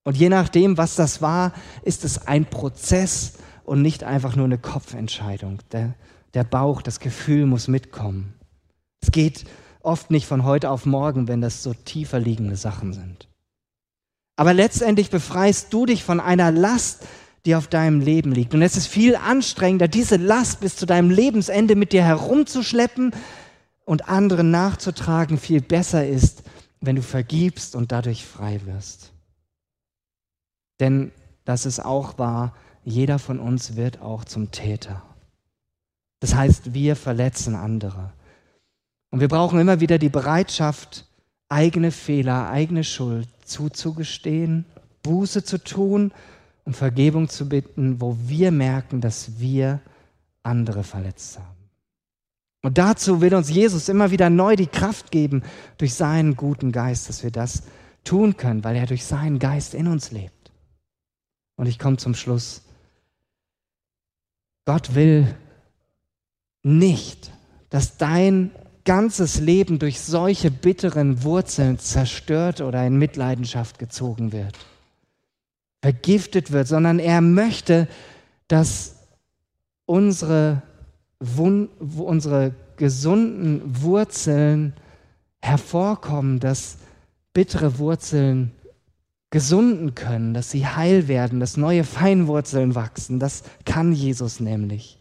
Und 0.04 0.16
je 0.16 0.28
nachdem, 0.28 0.78
was 0.78 0.96
das 0.96 1.20
war, 1.20 1.52
ist 1.82 2.04
es 2.04 2.26
ein 2.26 2.46
Prozess 2.46 3.34
und 3.64 3.82
nicht 3.82 4.04
einfach 4.04 4.36
nur 4.36 4.46
eine 4.46 4.56
Kopfentscheidung. 4.56 5.58
Der, 5.72 5.94
der 6.32 6.44
Bauch, 6.44 6.80
das 6.80 7.00
Gefühl 7.00 7.44
muss 7.44 7.68
mitkommen. 7.68 8.32
Es 9.02 9.10
geht 9.10 9.44
oft 9.82 10.10
nicht 10.10 10.26
von 10.26 10.44
heute 10.44 10.70
auf 10.70 10.86
morgen, 10.86 11.28
wenn 11.28 11.40
das 11.40 11.62
so 11.62 11.74
tiefer 11.74 12.18
liegende 12.18 12.56
Sachen 12.56 12.94
sind. 12.94 13.28
Aber 14.36 14.54
letztendlich 14.54 15.10
befreist 15.10 15.72
du 15.72 15.84
dich 15.84 16.04
von 16.04 16.20
einer 16.20 16.50
Last, 16.50 17.06
die 17.44 17.54
auf 17.54 17.66
deinem 17.66 18.00
Leben 18.00 18.32
liegt. 18.32 18.54
Und 18.54 18.62
es 18.62 18.76
ist 18.76 18.86
viel 18.86 19.16
anstrengender, 19.16 19.88
diese 19.88 20.16
Last 20.16 20.60
bis 20.60 20.76
zu 20.76 20.86
deinem 20.86 21.10
Lebensende 21.10 21.76
mit 21.76 21.92
dir 21.92 22.04
herumzuschleppen 22.04 23.12
und 23.88 24.10
anderen 24.10 24.50
nachzutragen. 24.50 25.38
Viel 25.38 25.62
besser 25.62 26.06
ist, 26.06 26.42
wenn 26.80 26.96
du 26.96 27.02
vergibst 27.02 27.74
und 27.74 27.90
dadurch 27.90 28.26
frei 28.26 28.60
wirst. 28.66 29.12
Denn 30.78 31.10
das 31.46 31.64
ist 31.64 31.82
auch 31.82 32.18
wahr, 32.18 32.54
jeder 32.84 33.18
von 33.18 33.40
uns 33.40 33.76
wird 33.76 34.02
auch 34.02 34.24
zum 34.24 34.50
Täter. 34.50 35.02
Das 36.20 36.34
heißt, 36.34 36.74
wir 36.74 36.96
verletzen 36.96 37.54
andere. 37.54 38.12
Und 39.10 39.20
wir 39.20 39.28
brauchen 39.28 39.58
immer 39.58 39.80
wieder 39.80 39.98
die 39.98 40.10
Bereitschaft, 40.10 41.06
eigene 41.48 41.90
Fehler, 41.90 42.50
eigene 42.50 42.84
Schuld 42.84 43.26
zuzugestehen, 43.46 44.66
Buße 45.02 45.44
zu 45.44 45.64
tun 45.64 46.12
und 46.66 46.76
Vergebung 46.76 47.30
zu 47.30 47.48
bitten, 47.48 48.02
wo 48.02 48.18
wir 48.26 48.50
merken, 48.50 49.00
dass 49.00 49.40
wir 49.40 49.80
andere 50.42 50.84
verletzt 50.84 51.38
haben. 51.38 51.57
Und 52.68 52.76
dazu 52.76 53.22
will 53.22 53.34
uns 53.34 53.48
Jesus 53.48 53.88
immer 53.88 54.10
wieder 54.10 54.28
neu 54.28 54.54
die 54.54 54.66
Kraft 54.66 55.10
geben 55.10 55.42
durch 55.78 55.94
seinen 55.94 56.36
guten 56.36 56.70
Geist, 56.70 57.08
dass 57.08 57.22
wir 57.22 57.30
das 57.30 57.62
tun 58.04 58.36
können, 58.36 58.62
weil 58.62 58.76
er 58.76 58.84
durch 58.84 59.06
seinen 59.06 59.38
Geist 59.38 59.72
in 59.72 59.86
uns 59.86 60.10
lebt. 60.10 60.52
Und 61.56 61.64
ich 61.64 61.78
komme 61.78 61.96
zum 61.96 62.14
Schluss. 62.14 62.60
Gott 64.66 64.94
will 64.94 65.34
nicht, 66.62 67.30
dass 67.70 67.96
dein 67.96 68.50
ganzes 68.84 69.40
Leben 69.40 69.78
durch 69.78 69.98
solche 70.02 70.50
bitteren 70.50 71.22
Wurzeln 71.22 71.78
zerstört 71.78 72.60
oder 72.60 72.86
in 72.86 72.98
Mitleidenschaft 72.98 73.78
gezogen 73.78 74.32
wird, 74.32 74.58
vergiftet 75.80 76.52
wird, 76.52 76.68
sondern 76.68 76.98
er 76.98 77.22
möchte, 77.22 77.88
dass 78.46 78.96
unsere, 79.86 80.60
unsere 81.20 82.54
gesunden 82.76 83.82
Wurzeln 83.82 84.72
hervorkommen, 85.40 86.40
dass 86.40 86.78
bittere 87.32 87.78
Wurzeln 87.78 88.52
gesunden 89.30 89.94
können, 89.94 90.32
dass 90.32 90.50
sie 90.50 90.66
heil 90.66 91.08
werden, 91.08 91.40
dass 91.40 91.56
neue 91.56 91.84
Feinwurzeln 91.84 92.74
wachsen. 92.74 93.18
Das 93.18 93.42
kann 93.64 93.92
Jesus 93.92 94.40
nämlich. 94.40 94.98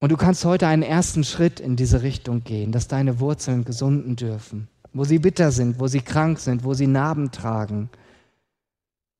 Und 0.00 0.10
du 0.10 0.16
kannst 0.16 0.44
heute 0.44 0.66
einen 0.66 0.82
ersten 0.82 1.22
Schritt 1.24 1.60
in 1.60 1.76
diese 1.76 2.02
Richtung 2.02 2.42
gehen, 2.42 2.72
dass 2.72 2.88
deine 2.88 3.20
Wurzeln 3.20 3.64
gesunden 3.64 4.16
dürfen, 4.16 4.68
wo 4.92 5.04
sie 5.04 5.20
bitter 5.20 5.52
sind, 5.52 5.78
wo 5.78 5.86
sie 5.86 6.00
krank 6.00 6.40
sind, 6.40 6.64
wo 6.64 6.74
sie 6.74 6.88
Narben 6.88 7.30
tragen. 7.30 7.88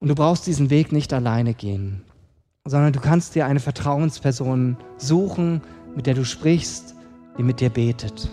Und 0.01 0.09
du 0.09 0.15
brauchst 0.17 0.47
diesen 0.47 0.71
Weg 0.71 0.91
nicht 0.91 1.13
alleine 1.13 1.55
gehen, 1.55 2.03
sondern 2.67 2.93
du 2.93 3.01
kannst 3.01 3.35
dir 3.35 3.47
eine 3.47 3.61
Vertrauensperson 3.61 4.77
suchen, 4.97 5.63
mit 5.95 6.07
der 6.07 6.15
du 6.15 6.25
sprichst, 6.25 6.95
die 7.39 7.43
mit 7.43 7.61
dir 7.61 7.71
betet, 7.71 8.31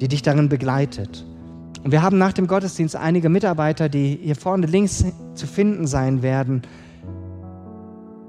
die 0.00 0.08
dich 0.08 0.22
darin 0.22 0.48
begleitet. 0.48 1.24
Und 1.82 1.92
wir 1.92 2.02
haben 2.02 2.18
nach 2.18 2.32
dem 2.32 2.46
Gottesdienst 2.46 2.94
einige 2.94 3.28
Mitarbeiter, 3.28 3.88
die 3.88 4.18
hier 4.22 4.36
vorne 4.36 4.66
links 4.66 5.04
zu 5.34 5.46
finden 5.46 5.86
sein 5.86 6.22
werden. 6.22 6.62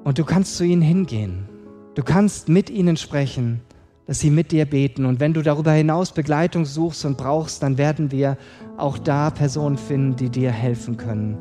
Und 0.03 0.17
du 0.17 0.23
kannst 0.23 0.55
zu 0.55 0.63
ihnen 0.63 0.81
hingehen 0.81 1.49
Du 1.93 2.03
kannst 2.03 2.47
mit 2.47 2.69
ihnen 2.69 2.95
sprechen, 2.95 3.59
dass 4.07 4.19
sie 4.19 4.29
mit 4.29 4.53
dir 4.53 4.65
beten. 4.65 5.05
Und 5.05 5.19
wenn 5.19 5.33
du 5.33 5.41
darüber 5.41 5.73
hinaus 5.73 6.13
Begleitung 6.13 6.63
suchst 6.63 7.03
und 7.03 7.17
brauchst, 7.17 7.63
dann 7.63 7.77
werden 7.77 8.11
wir 8.11 8.37
auch 8.77 8.97
da 8.97 9.29
Personen 9.29 9.77
finden, 9.77 10.15
die 10.15 10.29
dir 10.29 10.51
helfen 10.51 10.95
können, 10.95 11.37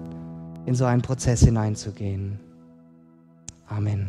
in 0.66 0.74
so 0.74 0.86
einen 0.86 1.02
Prozess 1.02 1.44
hineinzugehen. 1.44 2.49
Amen. 3.70 4.08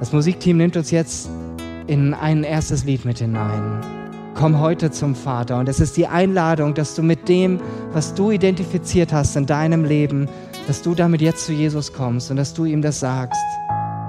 Das 0.00 0.12
Musikteam 0.12 0.56
nimmt 0.56 0.76
uns 0.76 0.90
jetzt 0.90 1.30
in 1.86 2.12
ein 2.12 2.42
erstes 2.42 2.84
Lied 2.84 3.04
mit 3.04 3.20
hinein. 3.20 3.80
Komm 4.34 4.58
heute 4.58 4.90
zum 4.90 5.14
Vater. 5.14 5.58
Und 5.58 5.68
es 5.68 5.78
ist 5.78 5.96
die 5.96 6.08
Einladung, 6.08 6.74
dass 6.74 6.96
du 6.96 7.02
mit 7.02 7.28
dem, 7.28 7.60
was 7.92 8.14
du 8.14 8.32
identifiziert 8.32 9.12
hast 9.12 9.36
in 9.36 9.46
deinem 9.46 9.84
Leben, 9.84 10.28
dass 10.66 10.82
du 10.82 10.94
damit 10.94 11.20
jetzt 11.20 11.46
zu 11.46 11.52
Jesus 11.52 11.92
kommst 11.92 12.30
und 12.30 12.36
dass 12.36 12.52
du 12.52 12.64
ihm 12.64 12.82
das 12.82 12.98
sagst. 12.98 13.40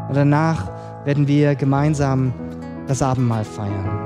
Und 0.08 0.16
danach 0.16 0.72
werden 1.06 1.28
wir 1.28 1.54
gemeinsam 1.56 2.34
das 2.88 3.02
Abendmahl 3.02 3.44
feiern. 3.44 4.00